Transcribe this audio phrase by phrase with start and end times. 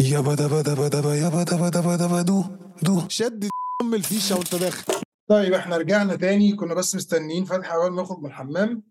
[0.00, 2.44] يابا دبا دبا دبا يابا دبا دبا دبا دو
[2.82, 3.08] دو.
[3.08, 3.48] شد
[3.82, 4.94] ام الفيشة وانت داخل.
[5.28, 6.56] طيب إحنا رجعنا تاني.
[6.56, 8.82] كنا بس مستنيين فتحي اول ما يخرج من الحمام.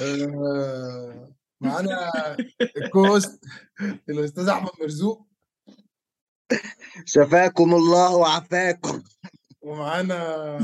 [0.00, 2.10] آه معانا
[2.76, 3.44] ال guest
[4.08, 5.26] الأستاذ أحمد مرزوق.
[7.04, 9.02] شفاكم الله وعافاكم.
[9.62, 10.58] ومعانا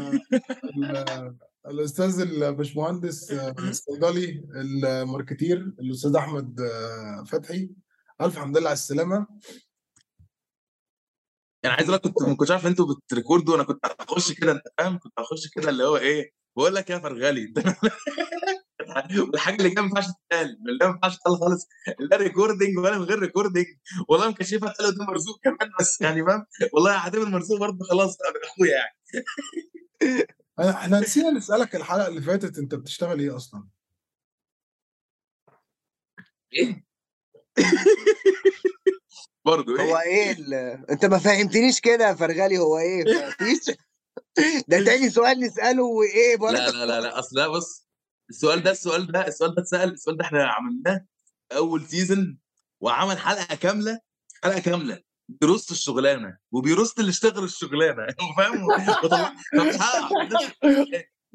[0.65, 1.37] ال-
[1.67, 7.71] الأستاذ الباشمهندس آه، الصيدلي ال marketer الأستاذ أحمد آه، فتحي.
[8.21, 9.27] ألف حمد لله على السلامة.
[11.65, 14.33] يعني عايز أقول لك كنت ما كنتش عارف أنتوا بت record وا أنا كنت هخش
[14.33, 17.53] كده أنت فاهم؟ كنت هخش كده اللي هو إيه بقول لك يا فرغلي.
[19.33, 21.69] والحاجة اللي جاية ما ينفعش تتقال اللي ما ينفعش تتقال خالص
[22.01, 23.67] لا recording ولا من غير ريكوردنج
[24.09, 28.71] والله مكشفها قالوا ده مرزوق كمان بس يعني فاهم؟ والله هعتبر مرزوق برضه خلاص أخويا
[28.75, 28.97] يعني.
[30.71, 33.69] إحنا نسينا نسألك الحلقة اللي فاتت أنت بتشتغل إيه أصلا؟
[36.55, 36.85] إيه؟
[39.45, 40.55] برضه هو إيه إيه ال...
[40.91, 43.77] انت ما فهمتنيش كده يا فرغلي هو إيه مفيش
[44.69, 47.89] ده تاني سؤال نساله وايه برضه لا لا لا لا اصل لا بص
[48.31, 51.07] السؤال ده السؤال ده السؤال ده اتسال السؤال ده إحنا عملناه
[51.53, 52.39] اول سيزون
[52.81, 54.01] وعمل حلقه كامله
[54.45, 58.67] حلقه كامله بيرص الشغلانه وبيرص اللي اشتغل الشغلانه فاهم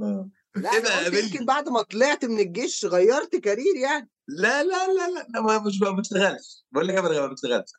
[0.02, 0.30] آه.
[0.61, 4.09] لا إيه؟ يمكن بعد ما طلعت من الجيش غيرت كارير يعني.
[4.27, 7.69] لا لا لا لا, ما مش ما بشتغلش بقول لك إيه ما بشتغلش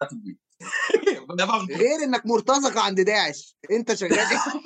[1.79, 3.57] غير إنك مرتزقه عند داعش.
[3.71, 4.39] أنت شغال إيه؟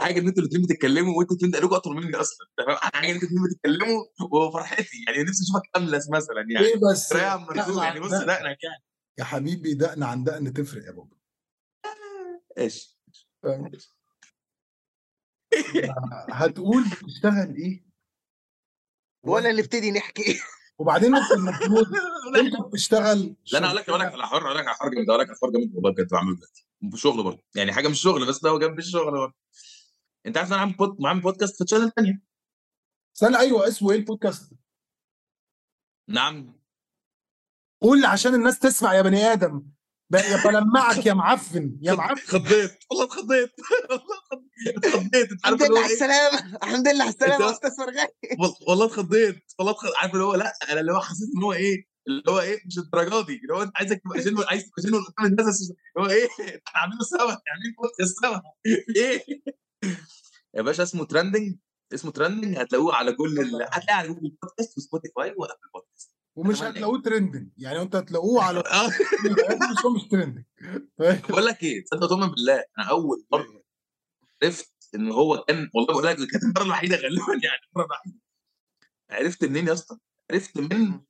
[0.00, 2.46] حاجة إن أنتوا الاثنين بتتكلموا وأنتوا الاثنين بقالكم أطول مني أصلا.
[2.58, 5.04] فاهم حاجة إن أنتوا الاثنين بتتكلموا وفرحتي.
[5.06, 6.66] يعني نفسي أشوفك أملس مثلا يعني.
[6.66, 7.46] إيه بس؟ يعني
[7.80, 8.26] عن بص دقن.
[8.26, 8.82] دقنك يعني.
[9.18, 11.16] يا حبيبي دقن عن دقن تفرق يا بابا.
[12.58, 12.98] إيش؟
[16.30, 17.84] هتقول بتشتغل إيه؟
[19.22, 20.40] ولا نبتدي نحكي.
[20.78, 21.86] وبعدين أنت المفروض
[22.40, 25.08] أنت بتشتغل لا أنا أقول لك أقول لك على حوار أقول لك على حوار جامد
[25.10, 26.66] أقول لك على حوار جامد والله بجد بعمله دلوقتي.
[26.90, 29.34] في شغل برضه يعني حاجة مش شغل بس ده هو جنب الشغل برضه.
[30.26, 30.96] أنت عارف إن أنا عامل بود...
[31.06, 32.22] عامل بودكاست في تشانل ثانية
[33.16, 34.52] استنى أيوه اسمه إيه البودكاست؟
[36.08, 36.60] نعم.
[37.82, 39.62] قول عشان الناس تسمع يا بني آدم.
[40.44, 42.12] بلمعك يا معفن يا معفن.
[42.22, 43.50] اتخضيت والله اتخضيت.
[43.90, 44.51] والله اتخضيت.
[44.68, 46.56] انت عارف الحمد لله على السلامة.
[46.62, 49.36] الحمد لله على السلامة يا أستاذ وال- والله اتخضيت.
[49.58, 52.40] والله اتخضيت عارف اللي هو لأ أنا اللي هو حسيت إن هو إيه اللي هو
[52.40, 53.40] إيه مش الدرجة دي.
[53.42, 56.80] اللي هو أنت عايزك تبقى جنون عايز تبقى جنون قدام الناس اللي هو إيه إحنا
[56.80, 58.40] عاملينه سوا عاملين بودكاست سوا
[58.96, 59.24] إيه؟
[60.54, 61.56] يا باشا اسمه trending
[61.94, 63.62] اسمه trending هتلاقوه على كل ال...
[63.62, 67.96] هتلاقيه على Google Podcasts و Spotify و Apple Podcasts ومش أتمنى هتلاقوه trending يعني أنت
[67.96, 68.86] هتلاقوه على آه.
[69.72, 70.44] بس هو مش trending
[70.98, 73.61] بقول لك إيه تصدق تؤمن بالله أنا أول مرة
[74.42, 78.18] عرفت إن هو كان والله بقول لك كانت المره الوحيدة غالبا يعني المره الوحيدة.
[79.10, 79.96] عرفت منين يا اسطى؟
[80.32, 81.00] عرفت من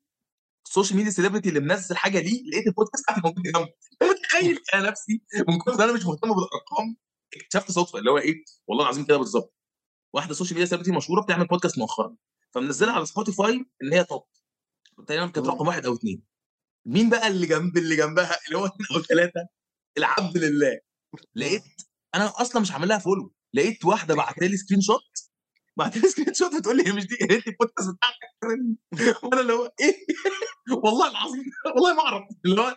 [0.66, 4.90] ال social media celebrity اللي منزل حاجة دي لقيت البودكاست بتاعتي موجود أنت متخيل أنا
[4.90, 6.96] نفسي؟ من كتر أنا مش مهتم بالأرقام
[7.36, 9.54] اكتشفت صدفة اللي هو إيه؟ والله العظيم كده بالظبط.
[10.14, 12.16] واحدة social media celebrity مشهورة بتعمل بودكاست مؤخرا
[12.50, 14.22] فمنزلها على Spotify إن هي top
[15.06, 16.22] تقريبا كانت رقم واحد أو اثنين
[16.86, 19.46] مين بقى اللي جنب اللي جنبها؟ اللي هو اثنين أو ثلاثة
[19.98, 20.80] العبد لله.
[21.34, 21.62] لقيت
[22.14, 25.02] أنا أصلا مش عامل لها follow لقيت واحدة بعت لي screenshot
[25.76, 28.14] بعت لي screenshot بتقول لي مش دي يا ريت البودكاست بتاعك
[29.24, 29.94] وأنا اللي هو إيه؟
[30.84, 31.44] والله العظيم
[31.76, 32.24] والله ما أعرف.
[32.44, 32.76] اللي هو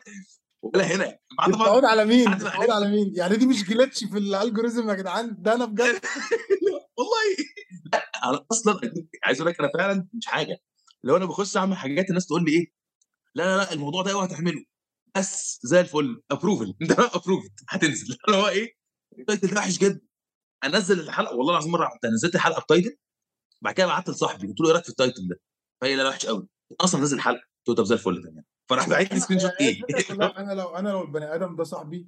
[0.64, 1.18] ولا هنا.
[1.48, 5.36] بتعود على مين؟ بتعود على مين؟ يعني دي مش glitch في ال algorithm يا جدعان؟
[5.40, 5.84] ده أنا بجد.
[6.98, 7.36] والله.
[7.94, 8.80] لا أنا أصلا
[9.24, 10.58] عايز أقول لك أنا فعلا مش حاجة.
[11.04, 12.66] لو أنا بخش أعمل حاجات الناس تقول لي إيه؟
[13.36, 14.64] لا لا لا الموضوع ده اوعى تعمله
[15.18, 16.22] بس زي الفل.
[16.32, 18.18] approval انت approval هتنزل.
[18.28, 18.75] اللي هو إيه؟
[19.20, 20.02] ال title ده وحش جدا.
[20.64, 22.98] أنزل الحلقة والله العظيم مرة عملتها نزلت الحلقة ب title
[23.62, 25.40] بعد كده بعت لصاحبي قلت له إيه رأيك في ال title ده؟
[25.82, 26.48] فهي لا وحش قوي
[26.82, 28.44] أصلا نزل الحلقة قلت له طب زي الفل تمام.
[28.70, 29.82] فراح باعت لي screenshot إيه؟
[30.16, 32.08] لا أنا لو أنا لو البني آدم ده صاحبي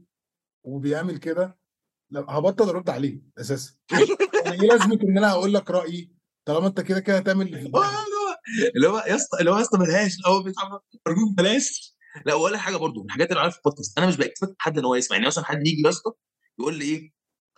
[0.64, 1.60] وبيعمل كده
[2.16, 3.74] هبطل أرد عليه أساسا.
[3.92, 4.04] يعني
[4.62, 6.12] إيه لازمة إن أنا أقول لك رأيي
[6.46, 7.72] طالما أنت كده كده هتعمل اللي
[8.90, 10.38] هو- يا اسطى اللي هو يا اسطى بلاش هو
[11.08, 14.18] ارجوك بلاش لا وأقول لك حاجة برضو من الحاجات اللي عارف في البودكاست أنا مش
[14.18, 16.12] ب expect حد إن هو يسمع يعني مثلا حد يجي يا اسطى
[16.60, 17.12] يقول لي إيه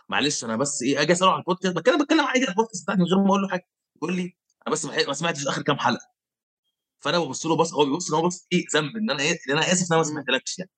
[0.08, 3.06] معلش أنا بس إيه أجي أسأله على البودكاست بتكلم بتكلم عادي على البودكاست بتاعتي من
[3.06, 4.36] غير ما أقول له حاجة يقول لي
[4.66, 6.06] أنا بس ما ما سمعتش آخر كام حلقة
[7.00, 9.56] فأنا ببص له بص هو بيبص إن هو بص إيه ذنب إن أنا إيه إن
[9.56, 10.70] أنا آسف إن أنا ما سمعتلكش يعني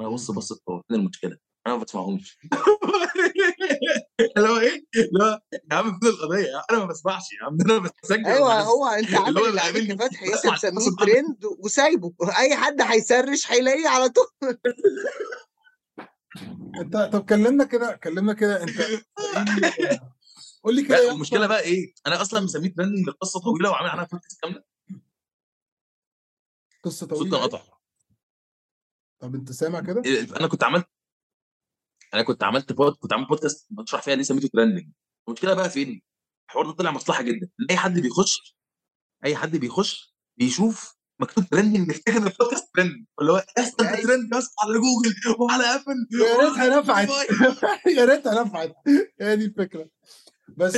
[0.00, 1.36] أنا بص بصيت هو فين المشكلة؟
[1.66, 2.38] أنا ما بسمعهمش
[4.36, 7.90] اللي هو إيه؟ اللي هو يا عم فين القضية؟ أنا ما بسمعش يا عم أنا
[8.02, 8.60] بسجل أيوه.
[8.60, 12.80] هو أنت اللي عامل هو اللي عليك بيقابلني فتحي مسميه القصة ترند وسايبه أي حد
[12.80, 14.26] هي search هيلاقيه على طول
[16.80, 20.02] انت طب كلمنا كده كلمنا كده انت إيه-
[20.64, 24.04] قول لي كده إيه المشكلة بقى إيه؟ أنا أصلا مسميه trending لقصة طويلة وعامل عنها
[24.04, 24.62] بودكاست كاملة.
[26.84, 27.62] قصة طويلة؟ كان قطع
[29.18, 30.02] طب أنت سامع كده؟
[30.36, 30.86] أنا كنت عملت
[32.14, 34.90] أنا كنت عملت بود كنت عامل بودكاست بشرح فيها ليه سميته trending
[35.28, 36.02] المشكلة بقى فين؟
[36.48, 37.50] الحوار ده طلع مصلحة جدا.
[37.70, 38.56] أي حد بيخش
[39.24, 44.02] أي حد بيخش بيشوف مكتوب trending يفتكر ان ال podcast trend اللي هو أصلا ده.
[44.02, 47.08] ترند بس على جوجل وعلى Apple يا ريتها نفعت.
[47.98, 48.74] يا ريتها نفعت
[49.20, 49.88] هي دي الفكرة.
[50.48, 50.76] بس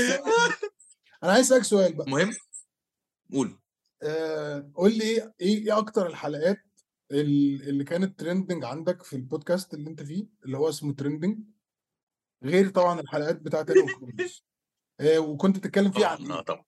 [1.25, 2.07] أنا عايز أسألك سؤال بقى.
[2.07, 2.31] المهم
[3.33, 3.59] قول.
[4.03, 6.59] آه، قول لي إيه إيه إيه أكتر الحلقات
[7.11, 11.39] ال- اللي كانت trending عندك في البودكاست اللي أنت فيه اللي هو اسمه trending
[12.45, 13.71] غير طبعا الحلقات بتاعت
[15.01, 16.65] آه، وكنت بتتكلم فيه عن آه طبعا.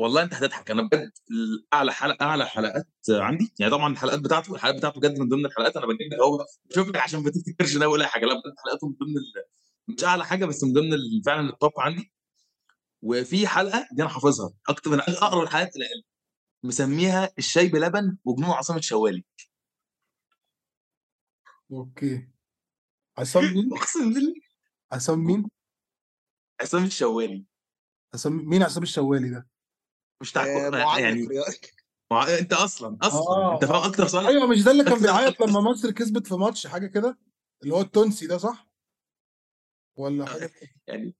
[0.00, 0.70] والله أنت هتضحك.
[0.70, 1.12] أنا بجد
[1.72, 3.52] اعلى حلقة أعلى حلقات عندي.
[3.58, 5.76] يعني طبعا الحلقات بتاعته الحلقات بتاعته بجد من ضمن الحلقات.
[5.76, 8.26] أنا بجيب هو شوف لك عشان ما تفتكرش إن أي حاجة.
[8.26, 9.44] لا بجد حلقاته من ضمن ال...
[9.94, 10.90] مش أعلى حاجة بس من ضمن
[11.26, 12.12] فعلا ال top عندي.
[13.02, 14.50] وفي حلقة دي أنا حافظها.
[14.68, 15.86] أكتر من أقرب الحلقات اللي
[16.62, 19.24] مسميها الشاي بلبن وجنون عصام الشوالي
[21.72, 22.28] أوكي.
[23.18, 24.34] عصام مين؟ أقسم بالله.
[24.92, 25.50] عصام مين؟
[26.60, 27.44] عصام الشوالي.
[28.14, 29.48] عصام مين عصام الشوالي ده؟
[30.20, 31.28] مش بتاع آه، معلق يعني
[32.12, 32.38] مع...
[32.38, 33.20] انت أصلا أصلا.
[33.20, 36.34] آه، انت فاهم أكتر سؤال أيوه مش ده اللي كان بيعيط لما مصر كسبت في
[36.34, 37.18] ماتش حاجة كده؟
[37.62, 38.66] اللي هو التونسي ده صح؟
[39.96, 40.50] ولا حاجة؟
[40.86, 41.14] يعني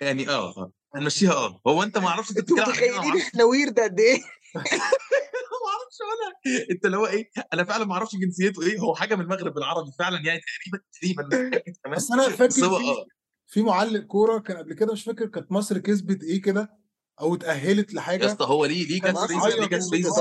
[0.00, 1.60] يعني آه آه هنمشيها آه.
[1.66, 4.18] هو أنت ما أعرفش أنت إيه متخيلين إحنا weird قد إيه؟
[5.62, 6.64] ما أعرفش ولا.
[6.70, 8.78] أنت اللي هو إيه؟ أنا فعلا ما أعرفش جنسيته إيه.
[8.78, 13.04] هو حاجة من المغرب بالعربي فعلا يعني تقريبا تقريبا بس أنا فاكر في
[13.46, 16.79] في معلق كورة كان قبل كده مش فاكر كانت مصر كسبت إيه كده.
[17.20, 20.12] أو اتأهلت يا لحاجه اسطى هو ليه ليه catchphrases ليه catchphrases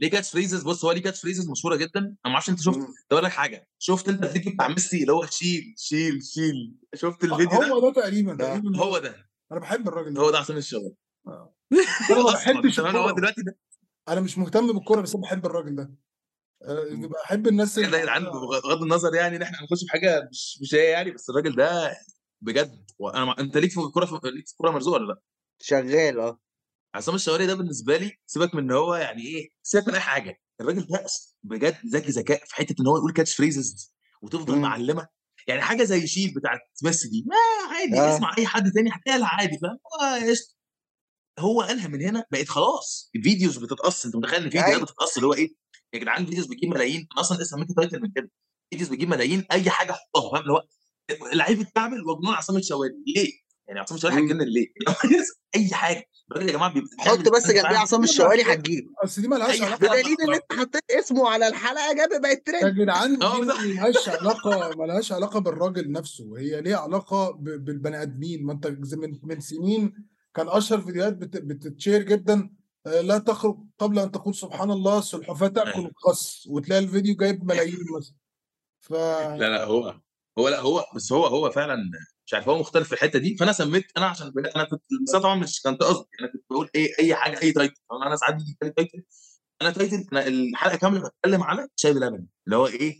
[0.00, 2.78] ليه catch phrases بص هو ليه catch phrases مشهورة جدا؟ أنا ما أعرفش أنت شفت
[3.12, 7.60] أقول لك حاجة شفت أنت الفيديو بتاع ميسي اللي هو شيل شيل شيل شفت الفيديو
[7.60, 9.30] ده هو ده؟ تقريبا ده تقريبا هو ده.
[9.52, 10.20] أنا بحب الراجل ده.
[10.20, 10.94] هو ده عشان الشغل
[11.26, 11.54] آه.
[12.10, 13.58] أنا ما بحبش هو دلوقتي ده
[14.08, 15.94] أنا مش مهتم بالكورة بس أنا بحب الراجل ده.
[16.62, 17.08] آه،.
[17.24, 20.74] بحب الناس يا اللي جدعان بغض النظر يعني إن إحنا هنخش في حاجة مش مش
[20.74, 21.96] هي يعني بس الراجل ده
[22.40, 23.36] بجد وأنا مع...
[23.38, 24.12] أنت ليك في الكورة في...
[24.24, 25.20] ليك في الكورة مرزوقه ولا لأ؟
[25.60, 26.40] شغال آه
[26.94, 30.40] عصام الشوالي ده بالنسبة لي سيبك من إن هو يعني إيه سيبك من أي حاجة
[30.60, 31.06] الراجل ده
[31.42, 34.62] بجد ذكي ذكاء في حتة إن هو يقول catch phrases وتفضل مم.
[34.62, 35.08] معلمة
[35.48, 37.36] يعني حاجة زي شيل بتاعت ميسي دي ما
[37.76, 38.16] عادي آه.
[38.16, 39.78] اسمع أي حد تاني هتلاقيها عادي فاهم.
[41.38, 44.84] هو قالها من هنا بقت خلاص ال videos بتتقص أنت متخيل إن الفيديوهات أيوة.
[44.84, 45.54] بتتقص اللي هو إيه
[45.94, 48.30] يا جدعان videos بتجيب ملايين أنا أصلا لسه سميت title من كده
[48.70, 50.62] videos بتجيب ملايين أي حاجة حطها فاهم اللي هو
[51.32, 53.32] لعيب الكعبل وجنون عصام الشوالي ليه؟
[53.70, 54.22] يعني عصام الشوالي مم.
[54.22, 54.66] هيتجنن ليه؟
[55.56, 59.62] أي حاجة الراجل يا جماعة بيبقى حط بس جنبيه عصام الشوالي هتجيب اصل دي مالهاش
[59.62, 59.76] علاقة.
[59.86, 63.58] بدليل إن أنت حطيت اسمه على الحلقة جاب بقت يا ترند جدعان آه دي بالظبط.
[63.60, 69.18] ملهاش علاقة ملهاش علاقة بالراجل نفسه هي ليها علاقة بالبني آدمين ما انت زي من
[69.22, 69.92] من سنين
[70.34, 72.50] كان أشهر فيديوهات بت- بتتشير جدا
[72.86, 75.88] آه، لا تخرج قبل أن تقول سبحان الله السلحفاه تأكل أيوة.
[75.90, 78.14] الخس وتلاقي الفيديو جايب ملايين مثلا
[78.80, 80.00] ف لا لا هو
[80.38, 81.76] هو لا هو بس هو هو فعلا
[82.30, 83.36] مش عارف هو مختلف في الحتة دي.
[83.36, 86.88] فأنا سميت أنا عشان أنا كنت بس طبعا مش كانت قصدي أنا كنت بقول إيه
[86.98, 87.74] أي حاجة أي title
[88.06, 89.02] أنا ساعات بيجي لي title
[89.62, 92.98] أنا title أنا الحلقة كاملة بتكلم على شاي بلبن اللي هو إيه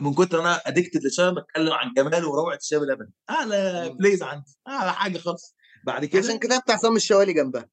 [0.00, 3.90] من كتر أنا addicted للشاي بتكلم عن جمال وروعة الشاي بلبن أعلى.
[3.98, 5.56] plays عندي أعلى حاجة خالص.
[5.84, 7.68] بعد كده عشان كده بتاع عصام الشوالي جنبها.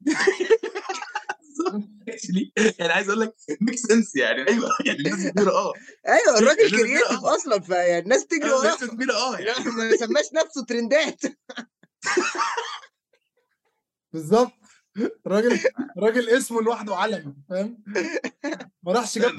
[2.12, 4.68] actually يعني عايز أقول لك make sense يعني أيوه.
[4.86, 5.72] يعني الناس كبيرة آه.
[6.08, 7.34] أيوه الراجل creative آه.
[7.36, 9.38] أصلا فيعني الناس تجري وراه الناس كبيرة آه.
[9.48, 11.22] يعني ما سماش نفسه ترندات.
[14.12, 14.52] بالظبط.
[15.26, 15.60] راجل
[15.98, 17.84] راجل اسمه لوحده علم فاهم؟
[18.82, 19.32] ما راحش جاب.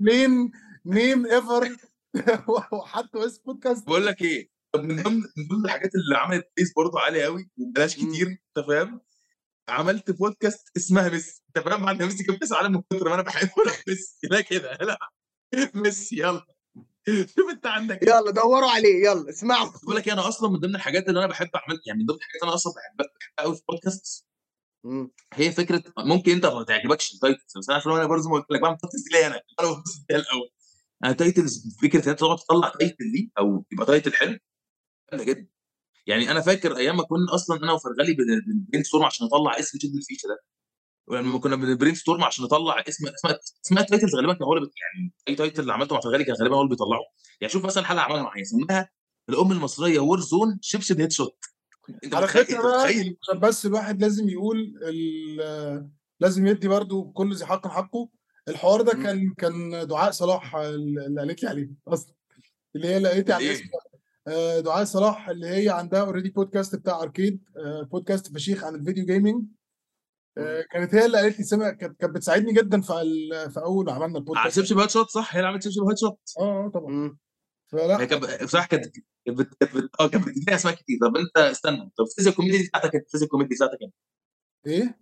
[0.00, 0.50] plain
[0.86, 1.76] name ever
[2.72, 6.72] وحط اسم بودكاست بقول لك إيه طب من ضمن من ضمن الحاجات اللي عملت plays
[6.76, 7.96] برضه عالية قوي وبلاش.
[7.96, 9.00] كتير أنت فاهم؟
[9.68, 11.42] عملت بودكاست اسمها ميسي.
[11.48, 13.64] انت فاهم بعد ما ميسي كان كاس العالم من كتر ما أنا بحبه.
[13.66, 14.26] لا ميسي.
[14.30, 14.78] لا كده.
[14.80, 14.98] لا.
[15.74, 16.46] ميسي يلا.
[17.06, 18.08] شوف أنت عندك إيه.
[18.08, 19.04] يلا دوروا عليه.
[19.04, 19.70] يلا اسمعوا.
[19.82, 22.16] بقول لك إيه، أنا أصلا من ضمن الحاجات اللي أنا بحب أعمل يعني من ضمن
[22.16, 24.26] الحاجات اللي أنا أصلا بحبها بحبها قوي في بودكاست.
[25.34, 28.36] هي فكرة ممكن أنت ما تعجبكش ال titles بس أنا عشان أنا برضه زي ما
[28.36, 30.48] قلت لك بعمل بودكاست ليه أنا؟ أنا ببص فيها الأول.
[31.04, 34.38] أنا titles فكرة إن أنت تقعد تطلع title دي أو يبقى title حلو
[35.14, 35.46] جدا.
[36.06, 39.94] يعني أنا فاكر أيام ما كنا أصلا أنا وفرغلي بن brainstorm عشان نطلع اسم شد
[39.94, 40.38] الفيشة ده.
[41.06, 45.12] ولما كنا بن brainstorm عشان نطلع اسم اسمها اسمها titles غالبا كان هو اللي يعني
[45.28, 47.00] أي title اللي عملته مع فرغلي كان غالبا هو اللي بيطلعه.
[47.40, 48.90] يعني شوف مثلا حلقه عملها معايا سماها
[49.28, 51.44] الأم المصرية Warzone شبشب headshot
[52.12, 54.74] على فكرة عشان بس الواحد لازم يقول
[56.20, 58.08] لازم يدي برضو كل ذي حق حقه.
[58.48, 58.92] الحوار ده.
[58.92, 62.14] كان كان دعاء صلاح اللي قالت لي عليه أصلا.
[62.76, 63.64] اللي هي لقيتي على؟ الاسم
[64.60, 69.04] دعاء صلاح اللي هي عندها already podcast بتاع اركيد آه، بودكاست فشيخ عن ال video
[69.06, 69.44] gaming
[70.38, 72.92] آه، كانت هي اللي قالت لي سمع كانت بتساعدني جدا في
[73.50, 76.64] في أول ما عملنا على البودكاست شبشب headshot صح؟ هي اللي عملت شبشب headshot آه
[76.66, 77.16] آه طبعا.
[77.72, 78.00] فلا.
[78.00, 78.96] هي كانت بصراحه كانت
[80.00, 80.98] آه كانت بتديني أسماء كتير.
[81.02, 83.94] طب أنت استنى طب فيزياء كوميديا بتاعتك كانت فيزياء كوميديا بتاعتك كانت؟
[84.66, 85.00] إيه؟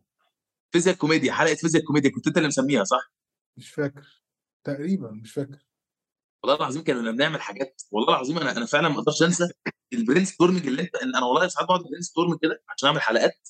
[0.73, 3.13] فيزياء كوميديا حلقة فيزياء كوميديا كنت أنت اللي مسميها صح؟
[3.57, 4.23] مش فاكر.
[4.65, 5.67] تقريبا مش فاكر.
[6.43, 9.49] والله العظيم كنا بنعمل حاجات والله العظيم أنا أنا فعلا ما أقدرش أنسى
[9.93, 13.49] ال brainstorming اللي أنت أنا والله ساعات بقعد brainstorming كده عشان أعمل حلقات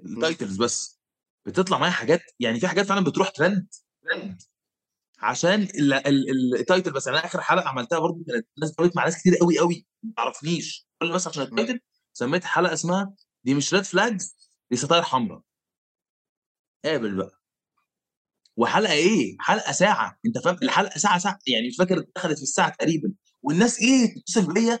[0.00, 1.00] ال titles بس.
[1.46, 3.68] بتطلع معايا حاجات يعني في حاجات فعلا بتروح trend
[4.02, 4.42] trend
[5.18, 7.06] عشان ال- ال- ال- ال title بس.
[7.06, 10.88] يعني أنا آخر حلقة عملتها برضه كانت ناس مع ناس كتير قوي قوي ما تعرفنيش.
[11.02, 11.80] كل بس عشان ال title
[12.12, 14.36] سميت حلقة اسمها دي مش red flags
[14.70, 15.40] دي ستاير حمراء.
[16.84, 17.43] قابل بقى.
[18.56, 20.18] وحلقة إيه؟ حلقة ساعة.
[20.26, 21.38] أنت فاهم؟ الحلقة ساعة ساعة.
[21.46, 23.12] يعني مش فاكر دخلت في الساعة تقريبا.
[23.42, 24.78] والناس إيه؟ تتصل بيا.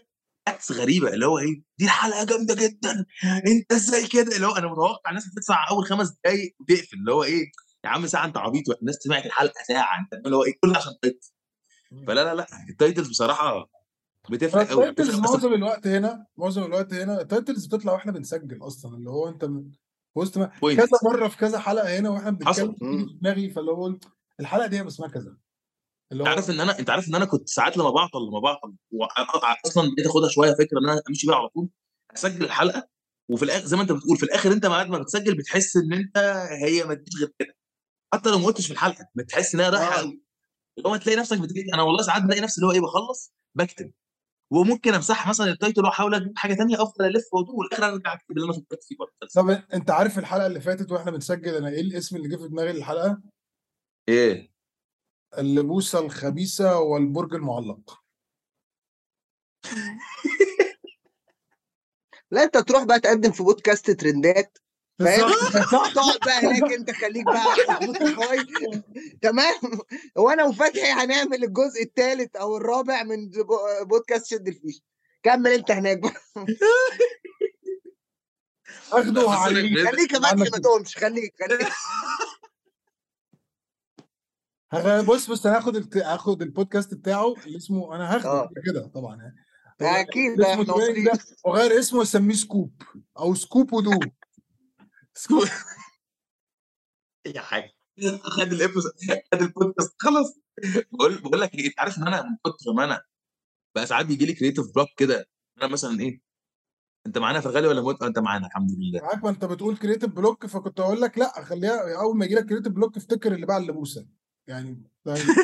[0.48, 1.08] إكس غريبة.
[1.14, 3.06] اللي هو إيه؟ دي الحلقة جامدة جدا.
[3.46, 7.24] أنت إزاي كده؟ اللي هو أنا متوقع الناس بتدفع أول خمس دقايق وتقفل اللي هو
[7.24, 7.44] إيه؟
[7.84, 8.64] يا عم ساعة أنت عبيط.
[8.80, 10.00] الناس سمعت الحلقة ساعة.
[10.00, 11.20] أنت اللي هو إيه؟ كل عشان title
[12.06, 12.46] فلا لا لا.
[12.68, 13.70] ال titles بصراحة
[14.30, 18.96] بتفرق قوي ال titles معظم الوقت هنا معظم الوقت هنا التايتلز بتطلع وإحنا بنسجل أصلا.
[18.96, 19.64] اللي هو أنت من
[20.16, 20.76] وسط ما Point.
[20.76, 22.68] كذا مرة في كذا حلقة هنا وإحنا حصل.
[22.68, 24.04] بنتكلم في دماغي فاللي هو قلت
[24.40, 25.36] الحلقة دي هيبقى اسمها كذا
[26.12, 28.38] اللي انت هو عارف إن أنا أنت عارف إن أنا كنت ساعات لما بعطل لما
[28.40, 28.74] بعطل
[29.66, 31.68] أصلا بقيت أخدها شوية فكرة إن أنا أمشي بيها على طول
[32.14, 32.88] أسجل الحلقة
[33.30, 36.18] وفي الآخر زي ما أنت بتقول في الآخر أنت بعد ما بتسجل بتحس إن انت
[36.64, 37.56] هي ما تجيش غير كده
[38.14, 39.98] حتى لو ما قلتش في الحلقة بتحس إنها رايحة آه.
[39.98, 40.22] قوي
[40.78, 43.92] اللي هو تلاقي نفسك بتجي أنا والله ساعات بلاقي نفسي اللي هو إيه بخلص بكتب
[44.54, 47.54] وممكن امسح مثلا التايتل واحاول أجيب حاجة تانية أفضل ألف وأدور.
[47.56, 49.12] والاخر أرجع أكتب اللي أنا فكرت فيه برضه.
[49.34, 52.72] طب أنت عارف الحلقة اللي فاتت وإحنا بنسجل أنا إيه الاسم اللي جه في دماغي
[52.72, 53.22] للحلقة؟
[54.08, 54.52] إيه؟
[55.38, 58.00] اللبوسه الخبيثة والبرج المعلق.
[62.30, 64.58] لا أنت تروح بقى تقدم في بودكاست ترندات.
[64.98, 65.52] فاهم؟ بالظبط.
[65.94, 67.44] تقعد بقى هناك انت خليك بقى
[69.22, 69.54] تمام؟
[70.16, 74.82] وأنا وفتحي هنعمل الجزء الثالث أو الرابع من بو- بودكاست شد الفيش.
[75.22, 76.14] كمل انت هناك بقى.
[79.26, 79.84] وهعليه.
[79.84, 80.96] أنا- خليك يا فتحي ما تقومش.
[80.96, 81.68] خليك خليك.
[85.06, 85.96] بص بص أنا هاخد.
[85.96, 88.50] هاخد البودكاست بتاعه اللي اسمه أنا هاخده آه.
[88.66, 89.34] كده طبعا يعني.
[90.00, 90.64] أكيد إحنا
[91.44, 92.82] وغير اسمه واسميه scoop
[93.18, 94.00] أو scoop ودو
[95.18, 95.44] سكو-
[97.26, 97.72] أي حاجة.
[98.22, 98.92] خد ال episode
[99.34, 99.94] خد البودكاست.
[99.98, 100.38] خلاص.
[100.92, 103.02] بقول بقول لك إيه أنت عارف إن أنا من كتر ما أنا
[103.76, 105.28] بقى ساعات بيجي لي creative block كده
[105.58, 106.20] أنا مثلا إيه
[107.06, 109.00] أنت معانا في الغالي ولا موت أنت معانا الحمد لله.
[109.02, 112.46] معاك ما أنت بتقول creative block فكنت أقول لك لأ خليها أول ما يجي لك
[112.46, 114.06] creative block افتكر اللي باع اللبوسه
[114.46, 115.26] يعني فاهم؟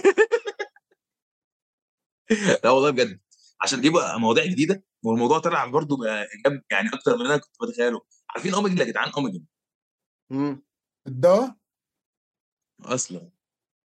[2.65, 3.21] لا والله بجد.
[3.63, 5.97] عشان نجيب مواضيع جديدة والموضوع طلع برضه
[6.71, 8.01] يعني أكتر من اللي أنا كنت متخيله
[8.31, 9.45] عارفين اوميجن يا جدعان اوميجن
[11.07, 11.57] الدواء؟
[12.85, 13.31] أصلا.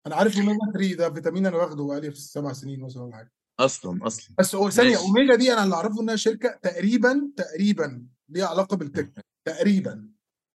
[0.06, 3.32] أنا عارف أوميجا 3 ده فيتامين أنا واخده بقالي في سبع سنين مثلا ولا حاجة.
[3.60, 4.36] أصلا أصلا.
[4.38, 4.98] بس هو ثانية.
[4.98, 10.08] أوميجا دي أنا اللي أعرفه إنها شركة تقريبا تقريبا ليها علاقة بال tech تقريبا.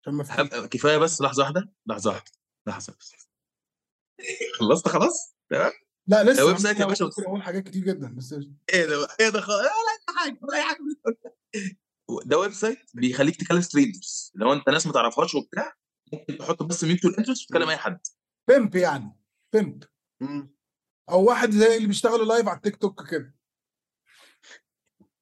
[0.03, 1.73] عشان ما هم- كفاية بس لحظة واحدة.
[1.87, 2.33] لحظة واحدة
[2.69, 3.13] لحظة بس
[4.59, 5.73] خلصت خلاص؟ تمام.
[6.07, 6.45] لا لسه.
[6.45, 8.33] website يا باشا أقول حاجات كتير جدا بس
[8.73, 10.79] إيه ده؟ إيه ده خالص لا لا حاجة اي حاجة.
[12.25, 15.73] ده website بيخليك تكلم strangers لو انت ناس ما تعرفهاش وبتاع
[16.13, 18.01] ممكن تحط بس mute ال interest وتكلم أي حد.
[18.49, 19.21] بيمب يعني.
[19.53, 19.85] بيمب.
[21.11, 23.35] أو واحد زي اللي بيشتغلوا live على التيك توك كده.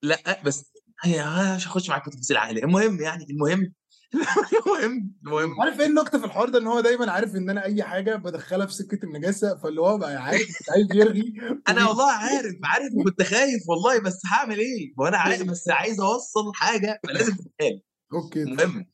[0.03, 0.73] لا بس
[1.03, 1.25] هي
[1.57, 3.75] مش هخش معاك في تفاصيل عائليه المهم يعني المهم
[4.67, 7.83] المهم المهم عارف إيه النكته في الحوار ده؟ إن هو دايما عارف إن أنا أي
[7.83, 11.35] حاجة بدخلها في سكة النجاسة فاللي هو بقى عارف عايز يرغي.
[11.69, 16.53] أنا والله عارف عارف وكنت خايف والله بس هعمل إيه؟ وأنا عارف بس عايز أوصل
[16.55, 17.83] حاجة فلازم تتقال.
[18.13, 18.43] أوكي.
[18.43, 18.87] المهم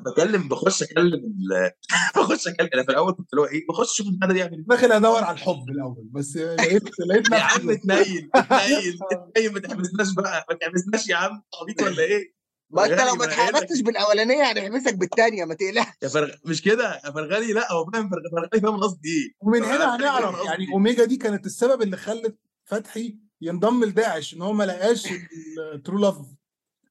[0.00, 1.20] بكلم بخش أكلم
[2.16, 2.68] بخش أكلم.
[2.74, 5.34] أنا في الأول كنت اللي هو إيه بخش أشوف البتاع ده يعمل داخل أدور على
[5.34, 10.56] الحب الأول بس لقيت لقيت إيه يا عم اتنيل اتنيل اتنيل ما تحبسناش بقى ما
[10.56, 11.42] تحبسناش يا عم.
[11.62, 12.33] عبيط ولا إيه؟
[12.74, 13.24] ما انت لو ما.
[13.24, 15.86] اتحبستش بالأولانية هنحبسك بالثانيه ما تقلقش.
[16.02, 16.30] يا فرغ...
[16.44, 19.32] مش كده؟ يا فرغلي لا هو فاهم فرغ- فرغلي فاهم قصدي إيه.
[19.40, 20.44] ومن هنا هنعرف.
[20.46, 25.08] يعني أوميجا دي كانت السبب اللي خلت فتحي ينضم لداعش إن هو ما لقاش
[25.74, 26.16] ال true love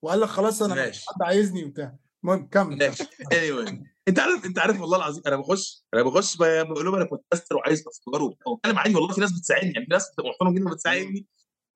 [0.01, 0.83] وقال لك خلاص أنا.
[0.85, 1.95] حد عايزني وبتاع.
[2.23, 2.77] المهم كمل.
[2.77, 3.03] ماشي.
[3.03, 3.73] Anyway.
[4.07, 7.83] أنت عارف أنت عارف والله العظيم أنا بخش أنا بخش بقول لهم أنا podcaster وعايز
[7.87, 8.51] أفكار وبتاع.
[8.51, 11.27] وبتكلم عادي والله في ناس بتساعدني يعني في ناس بتبقى محترمه جدا بتساعدني.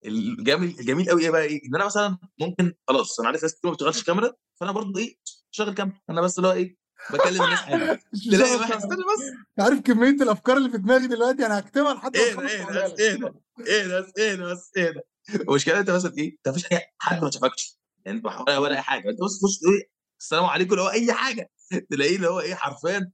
[0.06, 3.70] الجميل الجميل قوي إيه بقى؟ إيه؟ إن أنا مثلا ممكن خلاص أنا عارف ناس كتير
[3.70, 5.18] ما بتشغلش كاميرا فأنا برضه إيه
[5.51, 5.98] شغل كاميرا.
[6.10, 6.77] أنا بس اللي هو إيه
[7.13, 7.60] بكلم الناس
[8.32, 9.34] تلاقي واحد استنى بس.
[9.63, 12.98] عارف كمية الأفكار اللي في دماغي دلوقتي؟ أنا هكتبها لحد إيه ده إيه ده.
[13.00, 13.34] إيه ده
[13.68, 15.04] إيه ده إيه ده بس إيه ده.
[15.36, 17.80] المشكلة أنت مثلا إيه أنت مفيش اي حد ما شافكش.
[18.06, 19.10] يعني انت ولا ولا أي حاجة.
[19.10, 19.84] أنت بس تخش تقول
[20.22, 21.51] السلام عليكم اللي هو أي حاجة.
[21.89, 23.12] تلاقيه اللي هو إيه حرفيا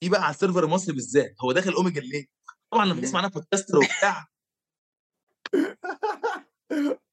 [0.00, 2.26] في بقى على السيرفر المصري بالذات هو داخل أوميجا ليه؟
[2.72, 4.26] طبعا لما تسمع أنا بودكاستر وبتاع.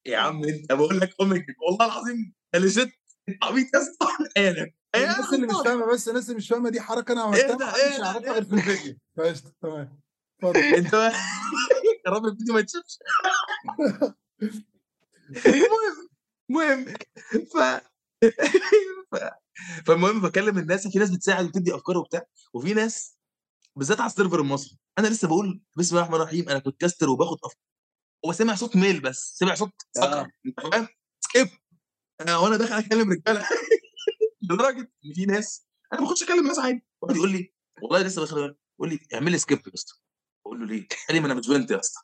[0.06, 2.92] يا عم أنت بقول لك اوميجا والله العظيم أنا shit
[3.28, 4.06] انت عبيط يا اسطى.
[4.36, 7.80] أنا الناس اللي مش فاهمة بس الناس اللي مش فاهمة دي حركة أنا عملتها؟ محدش
[7.80, 8.96] إيه ده؟ يعرفها غير في الفيديو.
[9.16, 10.00] فقشطة تمام.
[10.42, 10.60] اتفضل.
[10.78, 10.92] أنت
[12.06, 12.98] يا رب الفيديو ما يتشافش.
[15.46, 16.08] المهم
[16.50, 16.94] المهم
[17.54, 17.56] ف...
[19.86, 22.22] فالمهم بكلم الناس في ناس بتساعد وتدي أفكار وبتاع
[22.54, 23.18] وفي ناس
[23.76, 27.36] بالذات على ال server المصري أنا لسه بقول بسم الله الرحمن الرحيم أنا podcaster وباخد
[27.44, 27.62] افكار
[28.26, 30.30] هو سمع صوت male بس سمع صوت skip آه.
[30.46, 30.88] أنت فاهم؟
[31.20, 31.48] skip
[32.20, 33.48] أنا وأنا داخل أكلم رجالة.
[34.42, 36.86] لدرجة إن في ناس أنا ما باخدش أكلم ناس عادي.
[37.02, 39.94] واحد يقول لي والله لسه داخل يقول لي اعمل لي skip يا أسطى.
[40.44, 42.00] بقول له ليه؟ قال لي ما أنا مش بنت يا أسطى.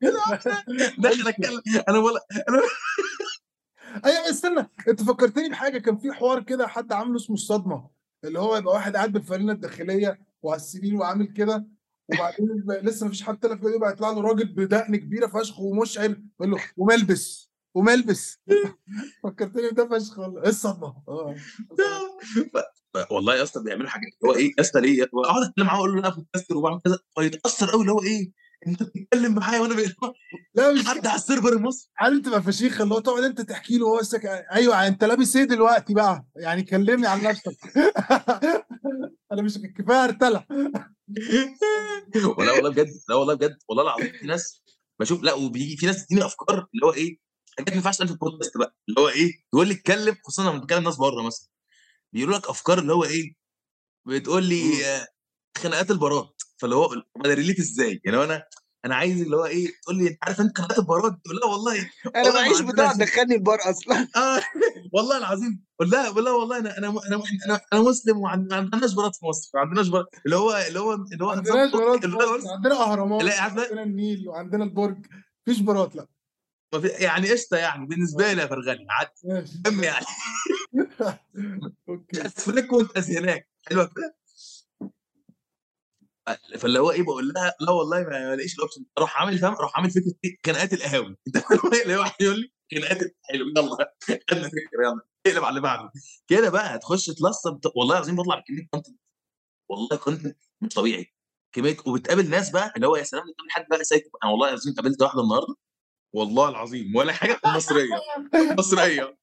[0.98, 1.62] داخل أتكلم.
[1.88, 2.62] أنا ولا أنا
[4.04, 4.70] أيوه استنى.
[4.88, 5.78] أنت فكرتني بحاجة.
[5.78, 7.90] كان في حوار كده حد عامله اسمه الصدمة.
[8.24, 11.66] اللي هو يبقى واحد قاعد بالفانلة الداخلية وعلى السرير وعامل كده.
[12.08, 12.48] وبعدين
[12.82, 16.58] لسه مفيش حد في ايده يبقى يطلع له راجل بدقن كبيرة فشخ ومشعر يقول له
[16.76, 18.38] وملبس وملبس.
[19.24, 20.42] فكرتني بده فشخ والله.
[20.42, 21.34] إيه الصدمة؟ آه.
[22.94, 25.92] ف- والله يا اسطى بيعملوا حاجات هو إيه يا اسطى ليه؟ أقعد أتكلم معاه أقول
[25.92, 26.98] له أنا بودكاستر وبعمل كذا.
[27.18, 28.32] فيتاثر قوي اللي هو إيه؟
[28.66, 29.74] أنت بتتكلم معايا وأنا
[30.54, 31.90] لا مش حد على السيرفر المصري.
[31.98, 34.26] عارف تبقى فشيخه اللي هو تقعد أنت تحكي له ساكت.
[34.52, 37.56] أيوه أنت لابس إيه دلوقتي بقى؟ يعني كلمني عن نفسك.
[39.32, 40.46] أنا مش كفاية أرتلع.
[42.38, 44.62] ولا والله بجد لا والله بجد والله العظيم في ناس
[45.00, 47.18] بشوف لا وبيجي في ناس تديني أفكار اللي هو إيه
[47.58, 50.58] حاجات ما ينفعش تتقال في البودكاست بقى اللي هو إيه يقول لي اتكلم خصوصا لما
[50.58, 51.48] بتكلم ناس بره مثلا
[52.12, 53.34] بيقولوا لك أفكار اللي هو إيه
[54.06, 55.06] بتقول لي آه،
[55.58, 56.92] خناقات البارات فاللي هو
[57.24, 58.44] أنا relate إزاي؟ يعني أنا
[58.84, 61.90] أنا عايز اللي هو إيه تقول لي أنت عارف أنت خناقات البارات تقول لا والله.
[62.16, 64.08] أنا معيش بتاع دخلني البار أصلا.
[64.16, 64.42] آه
[64.92, 65.64] والله العظيم.
[65.78, 69.50] قول لا لا والله أنا أنا أنا أنا, أنا مسلم وما عندناش بارات في مصر
[69.54, 73.82] ما عندناش بارات اللي هو اللي هو اللي هو ما عندناش برات عندنا أهرامات عندنا
[73.82, 75.06] النيل وعندنا البرج.
[75.46, 76.06] مفيش برات لأ.
[76.82, 77.86] يعني قشطة يعني.
[77.86, 79.46] بالنسبة لي يا فرغلي عادي.
[79.66, 80.06] المهم يعني.
[81.88, 82.26] أوكي.
[82.26, 84.16] أسفلك وأنت هناك حلوة كده
[86.58, 89.76] فاللي هو إيه بقول لها لا والله ما لاقيش ال option أروح عامل فاهم؟ أروح
[89.76, 91.16] عامل فكرة إيه؟ خناقات القهاوي.
[91.26, 91.44] أنت
[91.82, 93.94] اللي واحد يقول لي خناقات حلو يلا.
[94.30, 95.00] خدنا فكرة يلا.
[95.26, 95.92] اقلب على اللي بعده.
[96.26, 98.98] كده بقى هتخش تلصم والله العظيم بطلع بكمية content
[99.70, 101.14] والله content مش طبيعي.
[101.54, 104.74] كمية وبتقابل ناس بقى اللي هو يا سلام بتقابل حد بقى سايكو أنا والله العظيم
[104.74, 105.54] قابلت واحدة النهارده.
[106.14, 106.96] والله العظيم.
[106.96, 107.88] ولا حاجة مصريه
[108.58, 109.16] مصرية.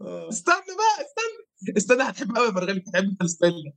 [0.00, 0.28] آه.
[0.28, 1.76] استنى بقى استنى.
[1.76, 3.72] استنى هتحب قوي يا فرغلي هتحب ال style ده.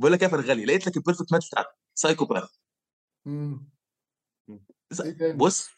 [0.00, 1.83] بقول لك إيه يا فرغلي لقيت لك ال perfect match بتاعتك.
[1.94, 2.50] psychopath
[3.26, 3.70] مم.
[4.92, 5.68] س- إيه تاني؟ بص.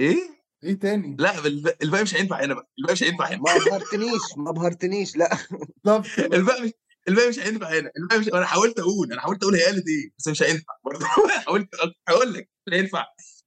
[0.00, 0.16] إيه؟
[0.64, 2.70] إيه تاني؟ لا الب- الباقي مش هينفع هنا بقى.
[2.78, 3.36] الباقي مش هينفع هنا.
[3.38, 5.38] ما أبهرتنيش ما أبهرتنيش لا.
[5.84, 6.72] بالظبط الباقي مش
[7.08, 7.90] الباقي مش هينفع هنا.
[7.96, 11.06] الباقي مش أنا حاولت أقول أنا حاولت أقول هي قالت إيه بس مش هينفع برضه.
[11.46, 11.68] حاولت
[12.08, 13.06] هقول لك مش هينفع.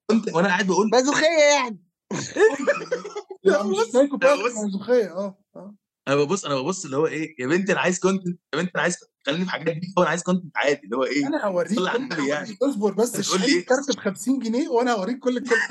[0.09, 1.83] كنت وأنا قاعد بقول مازوخية يعني.
[3.43, 4.51] لا مش بص- psychopath بص.
[4.63, 5.75] مازوخية آه آه.
[6.07, 8.81] أنا ببص أنا ببص اللي هو إيه يا بنتي أنا عايز content يا بنتي أنا
[8.83, 12.27] عايز خليني في حاجات دي أنا عايز content عادي اللي هو إيه أنا هوريك كل
[12.29, 12.57] يعني.
[12.61, 15.67] اصبر بس هتقول لي إيه؟ كارت ب 50 جنيه وأنا هوريك كل ال content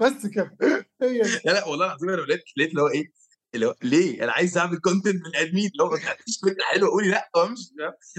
[0.00, 0.56] بس كده.
[1.44, 3.12] لا لا والله العظيم أنا لقيت لقيت اللي هو إيه
[3.54, 6.90] اللي هو ليه أنا عايز أعمل content من ادمين اللي هو ما فيش فكرة حلوة
[6.90, 7.74] قولي لا وامشي؟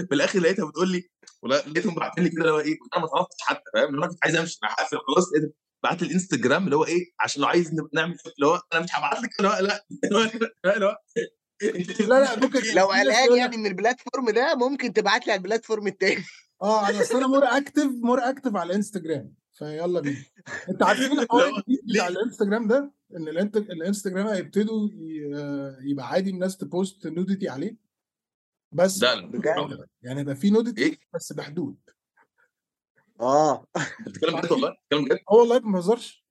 [0.08, 1.08] في الآخر لقيتها بتقول لي
[1.42, 4.18] والله لقيتهم باعتين لي كده اللي هو إيه أنا ما طلبتش حتى فاهم أنا كنت
[4.22, 8.16] عايز أمشي أنا هقفل خلاص لقيت بعت الإنستجرام اللي هو إيه عشان لو عايز نعمل
[8.36, 10.22] اللي هو أنا مش هبعت لك اللي هو لا اللي هو
[10.74, 10.96] اللي هو.
[12.08, 15.43] لا لا ممكن لو قلقان يعني من ال platform ده ممكن تبعت لي على ال
[15.43, 16.24] platform التاني.
[16.62, 20.24] آه أنا أصل أنا more active more active على الإنستجرام فيلا بينا.
[20.68, 26.66] أنت عارفين الحوار ليه؟ الإنستجرام ده؟ إن الإنت- الإنستجرام هيبتدوا ي- يبقى عادي الناس ت
[26.66, 27.76] post nudity عليه.
[28.72, 31.76] بس لا لا بجد؟ يعني يبقى في nudity إيه؟ بس بحدود.
[33.20, 33.66] آه.
[34.00, 36.24] انت بتتكلم بجد والله؟ بتتكلم بجد؟ آه والله ما بهزرش.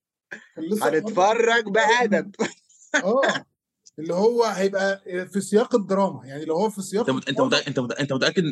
[0.56, 2.34] كان لسه هنتفرج بادب
[3.04, 3.44] آه.
[3.98, 4.98] اللي هو هيبقى
[5.32, 6.26] في سياق الدراما.
[6.26, 8.42] يعني لو هو في سياق انت انت متأكد انت متأكد انت متأكد؟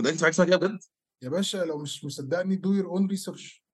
[0.00, 0.78] متأكد في حاجة اسمها كده بجد؟
[1.22, 3.64] يا باشا لو مش مصدقني do your own research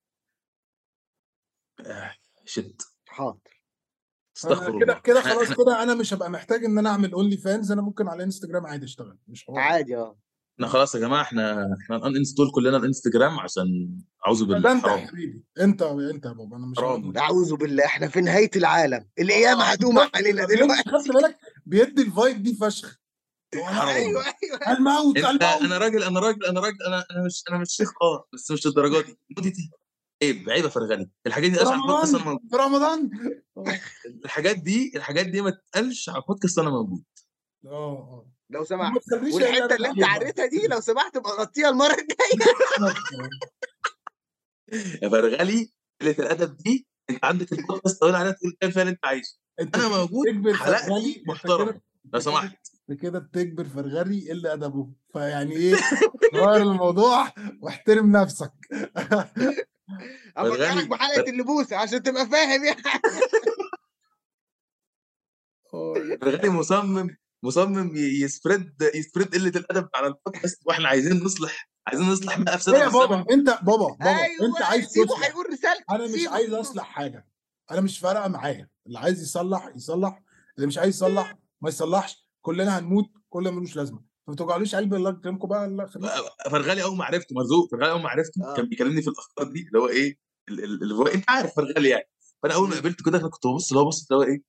[2.44, 3.62] shit حاضر.
[4.36, 5.00] استغفر كده الله.
[5.00, 8.66] كده خلاص كده أنا مش هبقى محتاج إن أنا أعمل OnlyFans أنا ممكن على انستجرام
[8.66, 9.18] عادي أشتغل.
[9.28, 9.58] مش حوار.
[9.60, 10.18] عادي آه.
[10.54, 15.06] إحنا خلاص يا جماعة إحنا إحنا uninstall كلنا الانستجرام عشان أعوذ بالله انت يا حرام.
[15.06, 17.18] حبيبي أنت أنت يا بابا أنا مش حرام.
[17.18, 19.08] أعوذ بالله إحنا في نهاية العالم.
[19.18, 20.90] القيامه هتقوم علينا دلوقتي.
[20.90, 22.98] خدت بالك؟ بيدي ال vibe دي فشخ.
[23.54, 24.22] أيوه أيوه.
[24.78, 25.42] الموت الموت.
[25.42, 28.66] أنا راجل أنا راجل أنا راجل أنا أنا مش أنا مش شيخ آه بس مش
[28.66, 29.18] الدرجه دي.
[29.36, 29.70] نوديتي
[30.22, 33.10] عيب عيب يا فرغلي الحاجات دي في اشعر بودكاست أنا رمضان موجود في رمضان.
[34.24, 37.02] الحاجات دي الحاجات دي ما تتقالش على البودكاست أنا موجود
[37.66, 38.26] آه آه.
[38.52, 38.92] لو سمحت.
[38.94, 42.54] ما تخليش والحتة اللي أنت عريتها دي لو سمحت ابقى غطيها المرة الجاية.
[45.02, 49.38] يا فرغلي قلة الأدب دي أنت عندك البودكاست تقول عليها تقول فيها اللي أنت عايزه.
[49.60, 51.82] أنت أنا موجود حلقتي محترمه كده
[52.14, 52.56] لو سمحت.
[52.90, 54.88] أنت كده بتجبر فرغلي يقل أدبه.
[55.12, 55.74] فيعني إيه؟
[56.34, 58.52] غير الموضوع واحترم نفسك.
[60.36, 62.82] افكرك فرغلي- بحلقه اللبوسه عشان تبقى فاهم يعني.
[66.20, 67.16] فرغلي مصمم.
[67.44, 72.78] مصمم يسبريد يسبريد قلة الأدب على البودكاست وإحنا عايزين نصلح عايزين نصلح بقى إيه افسده
[72.78, 76.30] يا بابا؟ أنت بابا بابا أيوه انت عايز سيبه تصلح هيقول رسالته أنا مش سيبه.
[76.32, 77.28] عايز أصلح حاجة.
[77.70, 78.68] أنا مش فارقة معايا.
[78.86, 80.22] اللي عايز يصلح يصلح.
[80.56, 82.28] اللي مش عايز يصلح ما يصلحش.
[82.44, 84.02] كلنا هنموت كل ملوش لازمة.
[84.28, 86.10] ما توجعلوش قلبي الله يكرمكم بقى الله يخليك
[86.50, 88.54] فرغلي أول ما عرفته مرزوق فرغلي أول ما عرفته آه.
[88.54, 91.88] كان بيكلمني في الافكار دي اللي هو إيه ال- ال- اللي هو أنت عارف فرغلي
[91.88, 92.08] يعني.
[92.42, 94.42] فأنا أول ما قابلته كده أنا كنت ببص اللي هو بص اللي هو إيه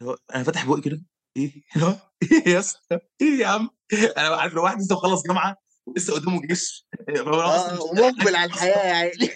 [0.00, 1.02] اللي هو أنا فاتح بقي كده.
[1.36, 1.96] إيه؟ اللي هو
[2.32, 3.70] إيه يا اسطى؟ إيه يا عم؟
[4.16, 6.86] أنا عارف لو واحد لسه مخلص جامعة ولسه قدامه جيش.
[7.16, 9.30] آه ومقبل على الحياة يا عيني.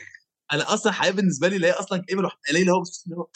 [0.52, 3.16] أنا أصلا الحياة بالنسبة لي اللي هي أصلا كئيبه لوحدها قليل اللي هو بص اللي
[3.16, 3.28] هو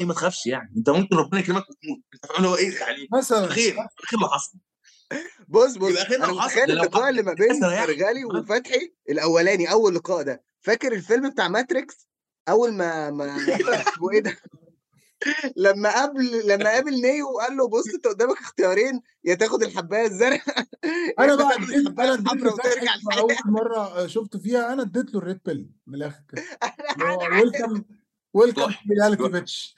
[0.00, 0.72] إيه ما تخافش يعني.
[0.76, 1.98] أنت ممكن ربنا يكرمك وتموت.
[2.14, 3.46] أنت فاهم اللي هو إيه؟ يعني مثلا.
[3.46, 4.58] خير خير اللي حصل.
[5.48, 7.60] بص بص يبقى خير أنا لو حصل متخيل اللقاء اللي ما بين بس.
[7.60, 8.24] فرغالي.
[8.24, 10.44] وفتحي الأولاني أول لقاء ده.
[10.60, 12.08] فاكر الفيلم بتاع ماتريكس؟
[12.48, 14.36] أول ما ما اسمه إيه ده؟
[15.56, 20.66] لما قابل لما قابل نيو وقال له بص انت قدامك اختيارين يا تاخد الحبايه الزرقاء
[21.18, 25.18] أنا بقى الحبايه أنا اديت الحمراء وترجع الحياة أول مرة شفته فيها أنا اديت له
[25.20, 26.22] ال red pill من الآخر.
[26.30, 26.46] كده
[27.32, 27.84] welcome
[28.34, 28.72] welcome.
[29.00, 29.32] reality روح.
[29.32, 29.76] bitch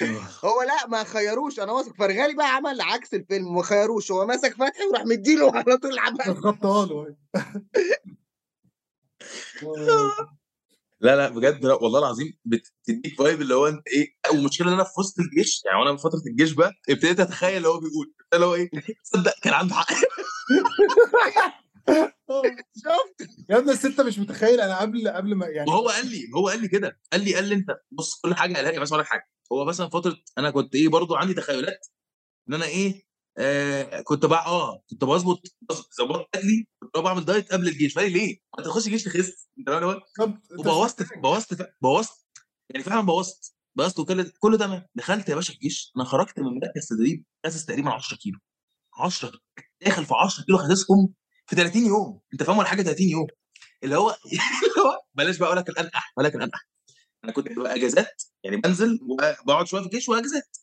[0.44, 1.94] هو لا ما خيروش أنا واثق.
[1.96, 4.12] فرغلي بقى عمل عكس الفيلم ما خيروش.
[4.12, 7.16] هو مسك فتحي وراح مديله على طول الحبايه خطها له.
[11.02, 14.84] لا لا بجد لا والله العظيم بتديك vibe اللي هو انت إيه والمشكلة ان أنا
[14.84, 18.46] في وسط الجيش يعني وأنا في فترة الجيش بقى ابتديت اتخيل اللي هو بيقول اللي
[18.46, 18.70] هو إيه
[19.04, 19.94] تصدق كان عنده حق.
[22.76, 26.30] شفت يا ابني بس انت مش متخيل أنا قبل قبل ما يعني وهو قال لي
[26.36, 28.92] هو قال لي كده قال لي قال لي انت بص كل حاجة قالها لي بس
[28.92, 31.86] لك حاجة هو مثلا فترة أنا كنت إيه برضو عندي تخيلات
[32.48, 33.02] إن أنا إيه
[33.38, 35.42] آه كنت بقى آه كنت بظبط
[35.98, 37.94] ظبطت اكلي كنت بعمل دايت قبل الجيش.
[37.94, 42.26] فقال لي ليه؟ ما تخش الجيش تخس أنت فاهم أنت وبوظت بوظت بوظت
[42.70, 46.86] يعني فعلا بوظت بوظت وكل كله تمام دخلت يا باشا الجيش أنا خرجت من مركز
[46.88, 48.38] تدريب خاسس تقريبا 10 كيلو.
[48.98, 49.32] 10
[49.84, 51.14] داخل في 10 كيلو خاسسهم
[51.46, 52.20] في 30 يوم.
[52.32, 53.26] أنت فاهم ولا حاجة؟ 30 يوم.
[53.84, 56.68] اللي هو اللي هو بلاش بقى أقول لك الانقح أقول لك الانقح
[57.24, 60.56] أنا كنت ببقى اجازات يعني بنزل وبقعد شوية في الجيش وأجازات.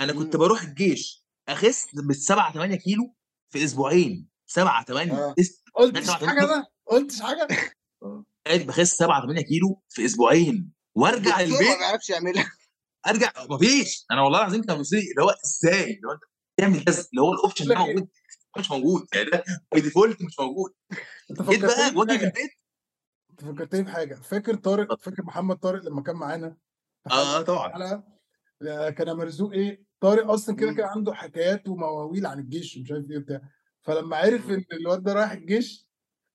[0.00, 0.36] أنا كنت.
[0.36, 3.14] بروح الجيش أخس بال 7 8 كيلو
[3.50, 4.28] في أسبوعين.
[4.46, 5.34] 7 8 آه.
[5.74, 7.48] قلتش حاجة أنا قلتش حاجة؟
[8.46, 10.72] قاعد بخس 7 8 كيلو في أسبوعين.
[10.94, 11.60] وأرجع البيت.
[11.68, 12.52] ما بيعرفش يعملها.
[13.06, 14.06] أرجع مفيش.
[14.10, 16.22] أنا والله العظيم كان بيصير اللي هو إزاي؟ اللي هو أنت
[16.58, 18.08] بتعمل كذا اللي هو ال option ده؟ موجود.
[18.58, 19.06] مش موجود.
[19.14, 20.72] يعني ده by default مش موجود.
[21.30, 22.50] جيت بقى وأجي في البيت.
[23.30, 24.14] أنت فكرتني بحاجة.
[24.14, 26.56] فاكر طارق؟ فاكر محمد طارق لما كان معانا؟
[27.10, 28.02] آه طبعا.
[28.62, 30.72] آه، كان مرزوق إيه؟ طارق أصلا كده.
[30.72, 33.40] كان عنده حكايات ومواويل عن الجيش ومش عارف إيه بتاع
[33.82, 35.88] فلما عرف إن الواد ده رايح الجيش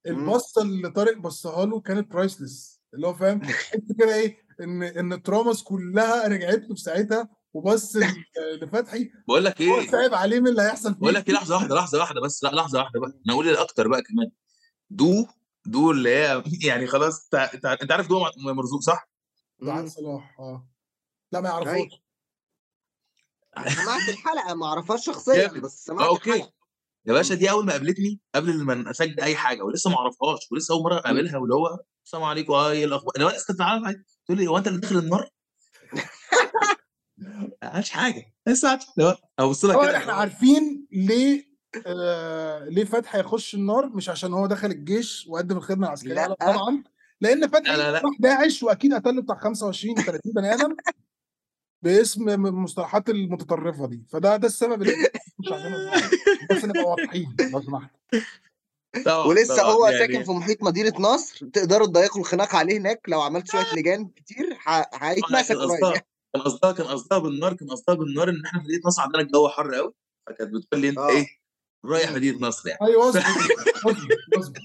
[0.08, 3.41] البصة اللي طارق بصها له كانت priceless اللي هو فاهم؟
[3.99, 7.97] كده إيه؟ إن إن ال traumas كلها رجعت له في ساعتها وبص
[8.62, 11.76] لفتحي بقول لك هو إيه؟ صعب عليه من اللي هيحصل بقول لك إيه؟ لحظة واحدة
[11.76, 13.10] لحظة واحدة بس لا لحظة واحدة بقى.
[13.26, 14.32] أنا أقول الأكتر بقى كمان.
[14.89, 15.28] دو
[15.65, 19.10] دو اللي هي يعني خلاص أنت عارف دو مرزوق صح؟
[19.62, 20.67] دعاء صلاح آه.
[21.32, 21.89] لا ما أيوة.
[23.58, 25.48] سمعت الحلقة ما أعرفهاش شخصيا.
[25.48, 26.54] بس سمعت أوكي الحلقة
[27.06, 30.74] يا باشا دي أول ما قابلتني قبل ما اسجل أي حاجة ولسه ما أعرفهاش ولسه
[30.74, 33.54] أول مرة أقابلها واللي هو السلام عليكم آه إيه الأخبار أنا لسه.
[34.26, 35.30] تقول لي هو أنت اللي داخل النار؟
[37.63, 41.54] ما حاجة لسه هو ابص لك هو كده إحنا عارفين ليه
[41.86, 46.28] آه ليه فتحي يخش النار مش عشان هو دخل الجيش وقدم الخدمة العسكرية لا.
[46.28, 46.84] لا طبعا
[47.22, 48.00] لأن فتحي لا، لا.
[48.00, 50.76] راح داعش وأكيد قتل بتاع 25 30 بني آدم
[51.84, 54.93] باسم من المصطلحات المتطرفة دي فده ده السبب اللي.
[56.52, 57.91] بس نبقى واضحين لو سمحت
[59.06, 63.02] طبعا ولسه طبعا هو يعني ساكن في محيط مدينة نصر تقدروا تضيقوا الخناق عليه هناك
[63.08, 66.08] لو عملت شوية لجان كتير ه- هيتمسك كان قريب قصدها يعني.
[66.34, 69.48] كان قصدها كان قصدها بالنار كان قصدها بالنار إن إحنا في مدينة نصر عندنا الجو
[69.50, 69.93] حر قوي
[70.28, 71.10] فكانت بتقول لي أنت آه.
[71.10, 71.28] إيه
[71.86, 72.12] رايح.
[72.12, 73.19] مدينة نصر يعني أيوه اصبر
[73.86, 74.60] اصبر اصبر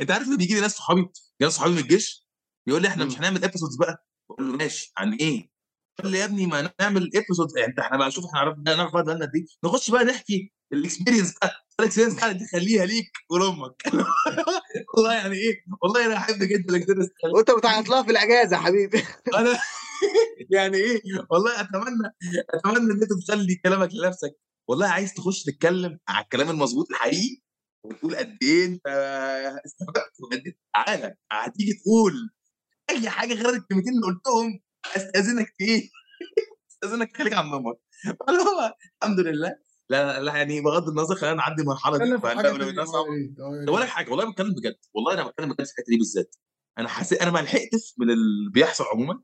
[0.00, 2.26] أنت عارف إن بيجي لي ناس صحابي جاي ناس صحابي من الجيش
[2.66, 3.18] يقول لي إحنا مش.
[3.18, 5.53] هنعمل episodes بقى بقول له ماشي عن إيه؟
[6.02, 8.92] قال لي يا ابني ما نعمل episodes يعني انت إحنا بقى شوف إحنا عرفنا نعرف
[8.92, 9.44] بعض بقالنا قد إيه.
[9.64, 13.82] نخش بقى نحكي ال experience بتاعت ال experience بتاعتك دي خليها ليك ولأمك.
[14.96, 18.60] والله يعني إيه؟ والله أنا أحب جدا ال experience وأنت بتعيط لها في الإجازة يا
[18.62, 19.02] حبيبي.
[19.38, 19.58] أنا
[20.54, 22.12] يعني إيه؟ والله اتمنى
[22.54, 24.36] أتمنى إن أنت تخلي كلامك لنفسك.
[24.68, 27.42] والله عايز تخش تتكلم على الكلام المظبوط الحقيقي
[27.84, 28.86] وتقول قد إيه أنت
[29.66, 30.20] استفدت.
[30.20, 32.30] وقد إيه؟ تعالى هتيجي تقول
[32.90, 34.60] أي حاجة غير الكلمتين اللي قلتهم.
[34.96, 35.90] استاذنك في إيه؟
[36.72, 39.56] استاذنك خليك عن نمط فاللي هو الحمد لله.
[39.88, 42.04] لا لا يعني بغض النظر خلينا نعدي المرحلة دي.
[42.04, 42.78] حاجة طب أقول ريت
[43.70, 44.76] لك حاجة والله بتكلم بجد.
[44.94, 46.36] والله أنا بتكلم بجد في الحتة دي بالذات.
[46.78, 49.22] أنا حسيت أنا ما لحقتش من اللي بيحصل عموما.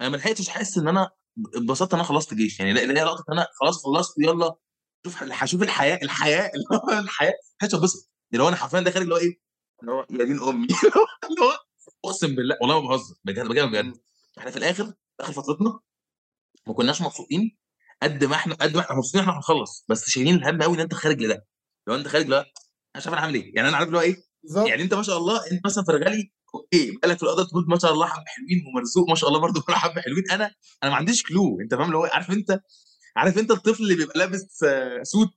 [0.00, 1.10] أنا ما لحقتش أحس إن أنا
[1.56, 2.60] اتبسطت إن أنا خلصت جيش.
[2.60, 4.54] يعني لا لا لقطة إن أنا خلاص خلصت يلا
[5.06, 9.02] شوف هشوف الحياة الحياة اللي هو الحياة مش هتبسط اللي هو أنا حرفيا ده خارج
[9.02, 9.40] اللي هو إيه؟
[9.80, 10.66] اللي هو يا دين أمي.
[11.30, 11.52] اللي هو
[12.04, 13.14] أقسم بالله والله ما بهزر.
[13.24, 13.98] بجد بجد بجد.
[14.38, 15.80] إحنا في الآخر في اخر فترتنا
[16.66, 17.58] ما كناش مبسوطين
[18.02, 20.94] قد ما إحنا قد ما إحنا مبسوطين إحنا هنخلص بس شايلين الهم قوي إن أنت
[20.94, 21.46] خارج لده.
[21.88, 22.38] لو أنت خارج لا
[22.96, 24.68] أنا شايف أنا عامل إيه؟ يعني أنا عارف اللي هو إيه؟ بالظبط.
[24.68, 27.92] يعني أنت ما شاء الله أنت مثلا فرغلي okay بقالك في القضاء تقول ما شاء
[27.92, 30.30] الله حبة حلوين ومرزوق ما شاء الله برضه حبة حلوين.
[30.30, 32.60] أنا أنا ما عنديش clue أنت فاهم اللي هو عارف أنت
[33.16, 35.30] عارف أنت الطفل اللي بيبقى لابس آه، suit و-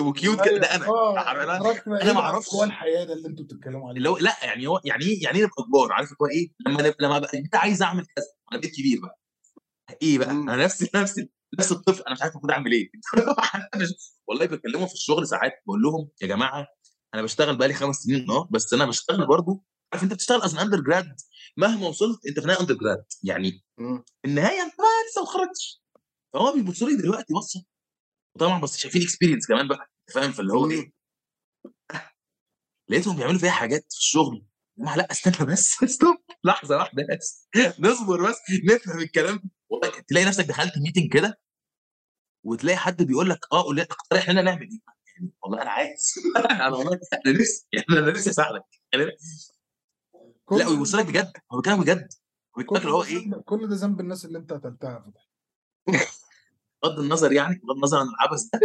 [0.00, 0.84] و cute كده ده أنا
[1.20, 1.56] عارف أنا
[2.02, 2.54] أنا ما بقى أعرفش.
[2.54, 3.98] هو الحياة ده اللي أنتوا بتتكلموا عليه.
[3.98, 6.94] اللي هو لأ يعني هو يعني إيه يعني إيه نبقى كبار؟ عارف هو إيه؟ لما
[7.00, 9.18] لما بقى انت عايز أعمل كذا أنا بقيت كبير بقى.
[10.02, 10.30] إيه بقى.
[10.30, 12.90] أنا نفسي نفسي نفس الطفل أنا مش عارف المفروض أعمل إيه.
[14.28, 16.66] والله بكلمهم في الشغل ساعات بقول لهم يا جماعة
[17.14, 21.16] أنا بشتغل بقالي خمس سنين آه بس أنا بشتغل برضه عارف أنت بتشتغل as undergrad
[21.56, 23.64] مهما وصلت أنت في النهايه undergrad يعني.
[23.76, 24.72] في النهاية أنت
[25.10, 25.82] لسه ما اتخرجتش.
[26.34, 27.64] فهو بيبصوا لي دلوقتي بصة
[28.36, 30.70] وطبعا بس شايفين experience كمان بقى فاهم؟ فاللي هو.
[30.70, 30.92] إيه؟
[32.88, 34.46] لقيتهم بيعملوا فيها حاجات في الشغل.
[34.78, 37.48] جماعة لا استنى بس stop لحظة واحدة بس.
[37.78, 39.42] نصبر بس نفهم الكلام.
[40.08, 41.40] تلاقي نفسك دخلت meeting كده
[42.44, 44.80] وتلاقي حد بيقول لك آه قول لي اقترح لنا نعمل إيه؟
[45.16, 46.14] يعني والله أنا عايز.
[46.50, 48.64] أنا والله أنا نفسي أنا نفسي أساعدك.
[48.92, 49.04] يعني
[50.50, 51.32] لا ويبص لك بجد.
[51.52, 52.08] هو بيتكلم بجد.
[52.58, 55.12] هو بيتكلم هو إيه؟ كل ده ذنب الناس اللي أنت قتلتها
[56.82, 58.60] بغض النظر يعني بغض النظر عن العبث ده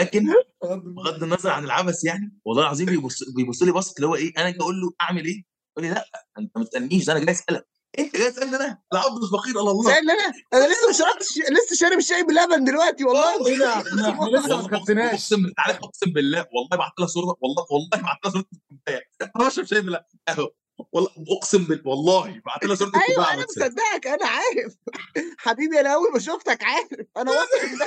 [0.00, 0.26] لكن
[0.96, 1.50] بغض النظر.
[1.50, 4.90] عن العبث يعني والله العظيم بيبص بيبص لي بصه اللي هو إيه أنا أقول له
[5.00, 5.44] أعمل إيه؟
[5.76, 6.04] يقول لي لأ
[6.38, 7.66] أنت ما تسألنيش ده أنا جاي أسألك.
[7.98, 9.82] أنت جاي تسألني أنا؟ العبد الفقير الله.
[9.94, 14.78] سألني أنا؟ أنا لسه ما شربتش لسه شارب الشاي بلبن دلوقتي والله إحنا لسه ما
[14.78, 19.02] خدناش أقسم بالله أقسم بالله والله بعت لها صورة والله والله بعت لها صورة الكوباية.
[19.36, 20.50] أنا بشرب شاي بالله أهو.
[20.92, 24.74] والله أقسم بالله والله بعت لها صورة أيوه أنا مصدقك أنا عارف.
[25.38, 27.06] حبيبي أنا أول ما شفتك عارف.
[27.16, 27.86] أنا واثق إن ده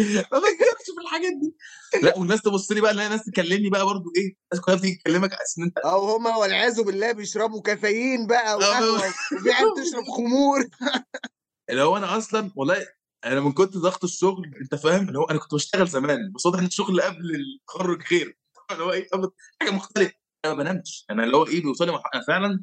[0.32, 1.54] ما بفكرش في الحاجات دي.
[2.02, 5.32] لا والناس تبص لي بقى الاقي ناس تكلمني بقى برضو إيه الناس كلها بتيجي تكلمك
[5.32, 10.68] على إن أنت أو هما والعياذ بالله بيشربوا كافيين بقى وقهوة وفي عيال تشرب خمور.
[11.70, 12.86] اللي هو أنا أصلا والله
[13.24, 16.58] أنا من كنت ضغط الشغل أنت فاهم؟ اللي هو أنا كنت بشتغل زمان بس واضح
[16.58, 18.38] إن الشغل قبل التخرج غير.
[18.72, 20.19] اللي هو إيه قبل حاجة مختلفة.
[20.44, 21.04] أنا ما بنامش.
[21.10, 22.62] أنا اللي هو إيه بيوصل لي مرحلة- أنا فعلا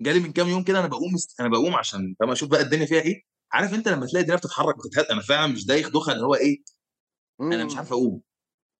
[0.00, 3.00] جالي من كام يوم كده أنا بقوم أنا بقوم عشان فاهم أشوف بقى الدنيا فيها
[3.00, 3.22] إيه.
[3.52, 6.62] عارف أنت لما تلاقي الدنيا بتتحرك بتتهد أنا فعلا مش دايخ دوخة اللي هو إيه
[7.40, 8.22] أنا مش عارف أقوم.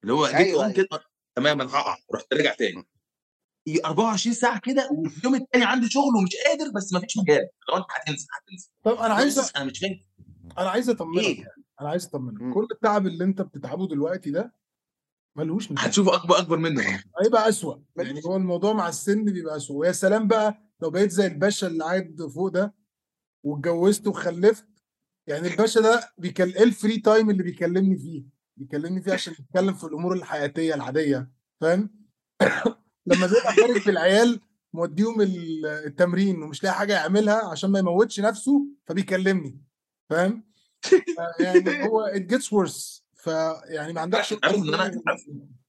[0.03, 0.77] اللي هو جيت أيوة، اقوم أيوة.
[0.89, 1.01] كده
[1.37, 2.89] تمام أنا هقع رحت راجع تاني.
[3.67, 7.49] يجي 24 ساعة كده وفي اليوم التاني عندي شغل ومش قادر بس ما فيش مجال.
[7.69, 8.71] لو أنت هتنسى هتنسى.
[8.85, 10.01] طب أنا عايز أنا مش فاهم.
[10.59, 11.25] أنا عايز أطمنك.
[11.25, 11.45] إيه؟
[11.81, 12.41] أنا عايز أطمنك.
[12.43, 12.55] مم.
[12.55, 14.55] كل التعب اللي أنت بتتعبه دلوقتي ده
[15.37, 16.83] ملهوش نتيجه هتشوفه اكبر أكبر منه.
[17.25, 17.77] هيبقى أسوأ.
[17.97, 19.77] يعني ملوش- هو الموضوع مع السن بيبقى أسوأ.
[19.77, 22.75] ويا سلام بقى لو بقيت زي الباشا اللي قاعد فوق ده
[23.45, 24.67] واتجوزت وخلفت.
[25.27, 28.25] يعني الباشا ده بيكل إيه ال free time اللي بيكلمني فيه؟
[28.57, 31.31] بيكلمني فيه عشان نتكلم في الأمور الحياتية العادية.
[31.61, 31.91] فاهم؟
[33.07, 34.41] لما بيبقى خارج في العيال
[34.75, 39.63] موديهم ال- التمرين ومش لاقي حاجة يعملها عشان ما يموتش نفسه فبيكلمني.
[40.11, 40.45] فاهم؟
[41.41, 43.00] يعني هو it gets worse.
[43.25, 45.29] فيعني ما عندكش عارف عارف-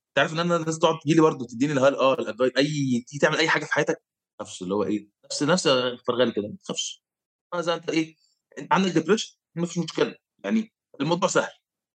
[0.09, 2.65] انت عارف إن أنا الناس تقعد تجي لي برضه تديني الهال آه ال advice أي
[3.07, 4.01] تيجي تعمل أي حاجة في حياتك
[4.39, 5.67] ما تخافش اللي هو إيه نفس نفس
[6.07, 7.03] فرغلي كده ما تخافش.
[7.53, 8.15] أنا زي أنت إيه
[8.57, 10.15] أنت عندك depression ما فيش مشكلة.
[10.43, 11.51] يعني الموضوع سهل.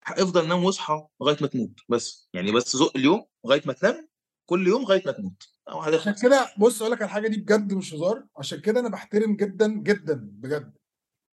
[0.07, 2.29] افضل نام واصحى لغاية ما تموت بس.
[2.35, 4.09] يعني بس زق اليوم لغاية ما تنام
[4.47, 5.43] كل يوم لغاية ما تموت.
[5.69, 8.27] عشان كده بص أقول لك على الحاجة دي بجد مش هزار.
[8.39, 10.75] عشان كده أنا بحترم جدا جدا بجد.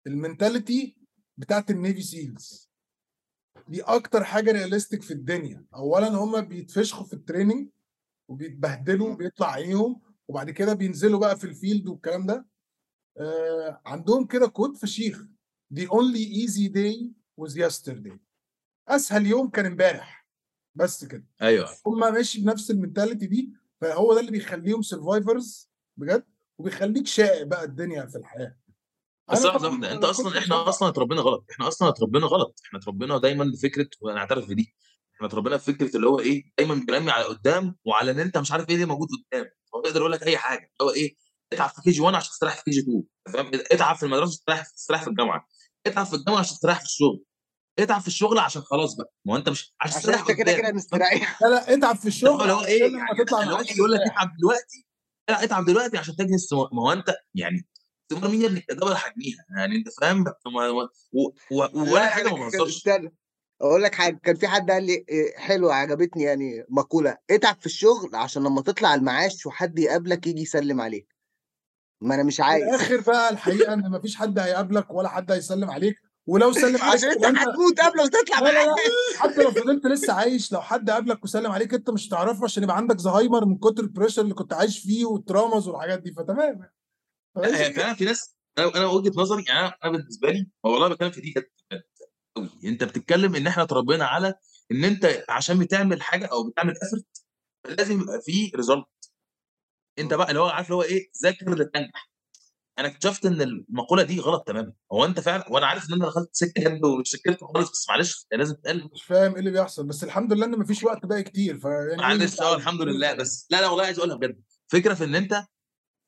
[0.08, 0.98] ال mentality
[1.38, 2.69] بتاعت ال Navy SEALs
[3.70, 5.66] دي أكتر حاجة realistic في الدنيا.
[5.76, 7.70] اولا هم بيتفشخوا في ال training
[8.28, 12.46] وبيتبهدلوا وبيطلع عينيهم وبعد كده بينزلوا بقى في ال field والكلام ده.
[13.18, 15.24] آه عندهم كده كود فشيخ.
[15.74, 17.10] The only easy day
[17.42, 18.18] was yesterday.
[18.88, 20.28] أسهل يوم كان امبارح.
[20.76, 21.26] بس كده.
[21.42, 21.70] أيوه.
[21.86, 26.24] هم ماشي بنفس ال mentality دي فهو ده اللي بيخليهم survivors بجد
[26.58, 28.56] وبيخليك شائع بقى الدنيا في الحياة.
[29.32, 30.70] بس لحظه واحدة أنت أصلا إحنا.
[30.70, 34.76] أصلا اتربينا غلط إحنا أصلا اتربينا غلط إحنا اتربينا دايما بفكرة وأنا أعترف بدي.
[35.16, 38.70] إحنا اتربينا بفكرة اللي هو إيه دايما بيرمي على قدام وعلى إن أنت مش عارف
[38.70, 39.46] إيه اللي موجود قدام.
[39.76, 41.16] هو يقدر يقول لك أي حاجة اللي هو إيه
[41.54, 44.62] اتعب في KG 1 عشان تستريح في KG 2 فاهم؟ اتعب في المدرسة عشان تستريح
[44.70, 45.48] تستريح في الجامعة.
[45.86, 47.24] اتعب في الجامعة عشان تستريح في الشغل.
[47.80, 49.14] اتعب في الشغل عشان خلاص بقى.
[49.26, 50.54] ما هو أنت مش عشان تستريح أنت كده.
[50.54, 51.40] كده مستريح.
[51.44, 53.44] لا لا اتعب في الشغل اللي هو إيه لما تطلع
[53.78, 54.00] يقول لك.
[54.12, 54.86] اتعب دلوقتي.
[55.30, 57.68] لا اتعب دلوقتي عشان استمرار ما هو أنت يعني
[58.12, 60.26] استمرار مين اللي دبل حجميها يعني أنت فاهم؟
[61.52, 62.84] ولا حاجة ما بهزرش
[63.62, 67.66] أقول لك حاجة كان في حد قال لي إيه، حلوة عجبتني يعني مقولة اتعب في
[67.66, 71.16] الشغل عشان لما تطلع المعاش وحد يقابلك يجي يسلم عليك.
[72.02, 72.64] ما أنا مش في عايز.
[72.64, 75.96] الآخر بقى الحقيقة إن مفيش حد هيقابلك ولا حد هيسلم عليك
[76.28, 78.76] ولو سلم عليك عشان أنت هتموت قبل ما تطلع لا
[79.18, 82.78] حتى لو فضلت لسه عايش لو حد قابلك وسلم عليك أنت مش هتعرفه عشان يبقى
[82.78, 86.70] عندك زهايمر من كتر ال pressure اللي كنت عايش فيه وال traumas والحاجات دي فتمام
[87.36, 91.12] لا هي فعلا في ناس أنا أنا وجهة نظري يعني أنا بالنسبة لي والله بتكلم
[91.12, 91.84] في دي جد جد
[92.36, 94.34] قوي أنت بتتكلم إن إحنا اتربينا على
[94.72, 97.24] إن أنت عشان بتعمل حاجة أو بتعمل افرت
[97.78, 98.86] لازم يبقى في ريزلت
[100.00, 102.10] أنت بقى اللي هو عارف اللي هو إيه ذاكر لتنجح
[102.80, 104.74] أنا اكتشفت إن المقولة دي غلط تماما.
[104.92, 108.26] هو أنت فعلا وأنا عارف إن أنا دخلت سكة جد ومش سكتت خالص بس معلش
[108.32, 111.60] لازم تقل مش فاهم إيه اللي بيحصل بس الحمد لله إن مفيش وقت باقي كتير
[111.60, 114.44] فيعني معلش آه الحمد لله بس لا لا والله عايز أقولها بجد.
[114.68, 115.44] فكرة في إن أنت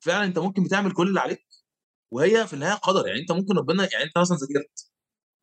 [0.01, 1.47] فعلا أنت ممكن بتعمل كل اللي عليك
[2.11, 3.07] وهي في النهاية قدر.
[3.07, 4.91] يعني أنت ممكن ربنا يعني أنت مثلا ذاكرت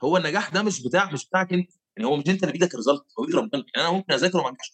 [0.05, 1.71] هو النجاح ده مش بتاع مش بتاعك أنت.
[1.97, 3.65] يعني هو مش أنت اللي بإيدك result هو بإيد ربنا.
[3.77, 4.71] يعني أنا ممكن أذاكر وما انجحش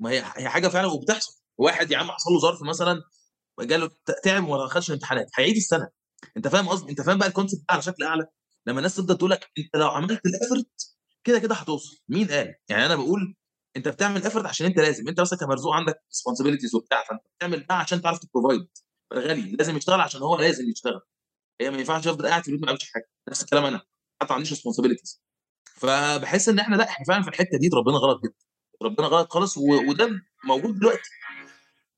[0.00, 1.42] ما هي هي حاجة فعلا وبتحصل.
[1.58, 3.02] واحد يا عم حصل له ظرف مثلا
[3.60, 3.90] جاله
[4.24, 5.88] تعب وما دخلش الامتحانات هيعيد السنة.
[6.36, 8.26] أنت فاهم قصدي؟ أنت فاهم بقى ال concept على شكل أعلى.
[8.66, 11.98] لما الناس تبدا تقول لك أنت لو عملت ال effort كده كده هتوصل.
[12.08, 13.36] مين قال؟ يعني أنا بقول
[13.76, 17.74] انت بتعمل effort عشان انت لازم انت مثلا كمرزوق عندك responsibilities وبتاع فانت بتعمل ده
[17.74, 18.68] عشان تعرف ت provide
[19.14, 21.00] غني لازم يشتغل عشان هو لازم يشتغل.
[21.60, 23.08] هي ما ينفعش افضل قاعد في البيت ما بعملش حاجة.
[23.28, 23.78] نفس الكلام أنا.
[24.22, 25.22] حتى ما عنديش responsibilities
[25.64, 28.34] فبحس ان إحنا لا إحنا فعلا في الحتة دي اتربينا غلط جدا.
[28.82, 29.56] اتربينا غلط خالص.
[29.58, 30.10] وده
[30.44, 31.10] موجود دلوقتي.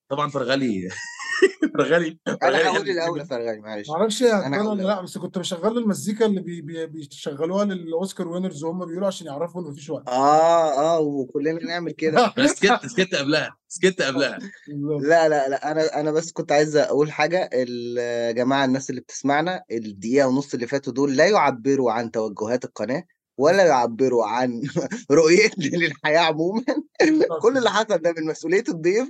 [0.09, 0.89] طبعا فرغالي.
[1.75, 2.19] فرغالي.
[2.43, 5.81] أنا هقول الأول يا فرغاني معلش معرفش هتبان هقول ولا لأ بس كنت بشغل له
[5.81, 10.09] المزيكا اللي بي بي بيشغلوها لل Oscar winners وهم بيقولوا عشان يعرفوا إن مفيش وقت.
[10.09, 12.33] آه آه وكلنا نعمل كده.
[12.39, 14.39] أنا سكت سكت قبلها سكت قبلها.
[15.01, 17.51] لا لا لا أنا أنا بس كنت عايز أقول حاجة.
[17.53, 23.03] يا جماعة الناس اللي بتسمعنا الدقيقة ونص اللي فاتوا دول لا يعبروا عن توجهات القناة.
[23.39, 24.63] ولا يعبروا عن
[25.11, 26.63] رؤيتنا للحياة عموما
[27.43, 29.09] كل اللي حصل ده من مسؤولية الضيف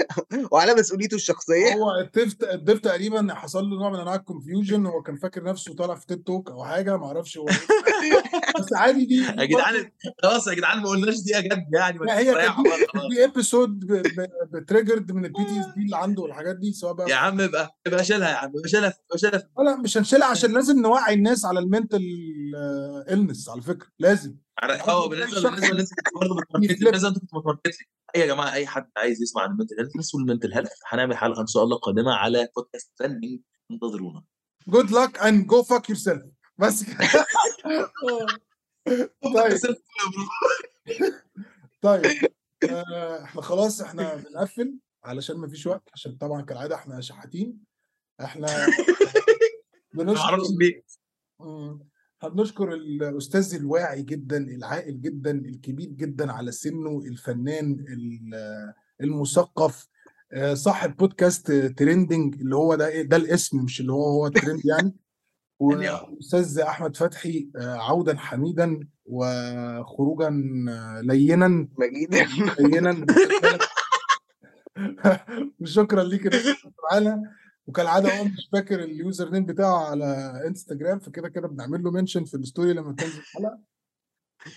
[0.52, 5.02] وعلى مسؤوليته الشخصية هو الضيف الضيف تقريبا حصل له نوع من أنواع ال confusion هو
[5.02, 8.22] كان فاكر نفسه طالع في تيك توك أو حاجة ما أعرفش هو إيه.
[8.60, 9.90] بس عادي دي يا جدعان
[10.22, 12.54] خلاص يا جدعان ما قلناش دقيقه جد يعني لا هي.
[13.10, 13.78] دي episode
[14.52, 18.04] ب triggered من ال PTSD اللي عنده والحاجات دي سواء بقى يا عم ابقى ابقى
[18.04, 21.58] شيلها يا عم ابقى شيلها ابقى شيلها لا مش هنشيلها عشان لازم نوعي الناس على
[21.60, 22.02] ال mental
[23.10, 24.36] illness على فكرة لازم.
[24.62, 25.96] آه بالنسبة بالنسبة.
[26.52, 27.72] بالنسبة انت كنت لي
[28.16, 30.70] أي يا جماعة أي حد عايز يسمع عن ال mental health نسوا ال mental health
[30.86, 34.24] هنعمل حلقة إن شاء الله قادمة على بودكاست Trending انتظرونا.
[34.68, 36.22] good luck and go fuck yourself
[36.58, 36.84] بس.
[39.34, 39.58] طيب.
[41.82, 42.04] طيب
[42.70, 47.58] آه، إحنا خلاص إحنا بنقفل علشان مفيش وقت عشان طبعا كالعادة إحنا شحاتين.
[48.20, 48.66] إحنا
[49.94, 50.38] ما بنشكر.
[52.24, 59.88] بنشكر الأستاذ الواعي جدا العاقل جدا الكبير جدا على سنه الفنان ال- المثقف
[60.32, 64.94] آه، صاحب بودكاست Trending اللي هو ده ده الاسم مش اللي هو هو الترند يعني.
[65.60, 66.14] يعني.
[66.16, 70.26] واستاذ أحمد فتحي آه، عودا حميدا وخروجا
[70.68, 71.48] آه، لينا.
[71.48, 72.14] مجيد
[72.60, 73.06] لينا.
[75.60, 76.56] وشكرا ليك انك
[76.90, 77.22] معانا
[77.66, 80.06] وكالعادة هو مش فاكر ال username بتاعه على
[80.46, 83.60] انستجرام فكده كده بنعمل له mention في ال story لما تنزل الحلقة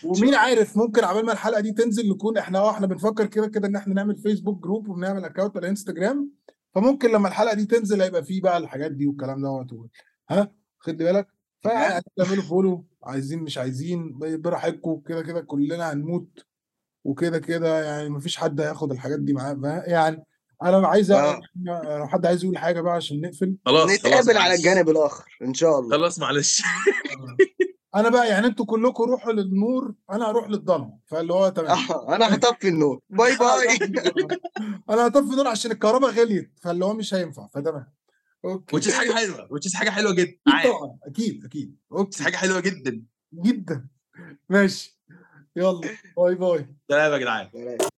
[0.03, 3.67] ومين عارف ممكن عبال ما الحلقة دي تنزل نكون إحنا آه إحنا بنفكر كده كده
[3.67, 6.31] إن إحنا نعمل Facebook group وبنعمل account على انستجرام
[6.75, 9.89] فممكن لما الحلقة دي تنزل هيبقى فيه بقى الحاجات دي والكلام دوت
[10.29, 11.27] ها؟ خد بالك؟
[11.61, 15.01] فيعني تعملوا follow عايزين مش عايزين براحتكم.
[15.07, 16.45] كده كده كلنا هنموت.
[17.03, 20.23] وكده كده يعني مفيش حد هياخد الحاجات دي معاه يعني
[20.63, 21.41] أنا عايز آه.
[21.65, 23.57] لو حد عايز يقول حاجة بقى عشان نقفل.
[23.65, 24.53] خلاص خلاص نتقابل على.
[24.55, 25.97] الجانب الآخر إن شاء الله.
[25.97, 26.61] خلاص معلش.
[27.95, 30.99] أنا بقى يعني أنتوا كلكم روحوا للنور أنا هروح للضلمة.
[31.05, 31.69] فاللي هو تمام.
[31.71, 32.99] آه، أنا هطفي النور.
[33.09, 33.77] bye bye.
[34.89, 37.87] أنا هطفي النور عشان الكهرباء غليت فاللي هو مش هينفع فتمام.
[38.45, 38.75] okay.
[38.75, 40.35] which is حاجة حلوة which is حاجة حلوة جدا.
[40.63, 41.75] طبعا أكيد أكيد.
[41.91, 42.23] okay.
[42.23, 43.01] حاجة حلوة جدا.
[43.33, 43.87] جدا.
[44.49, 44.99] ماشي.
[45.55, 45.81] يلا.
[46.17, 46.67] bye bye.
[46.89, 47.49] سلام يا جدعان.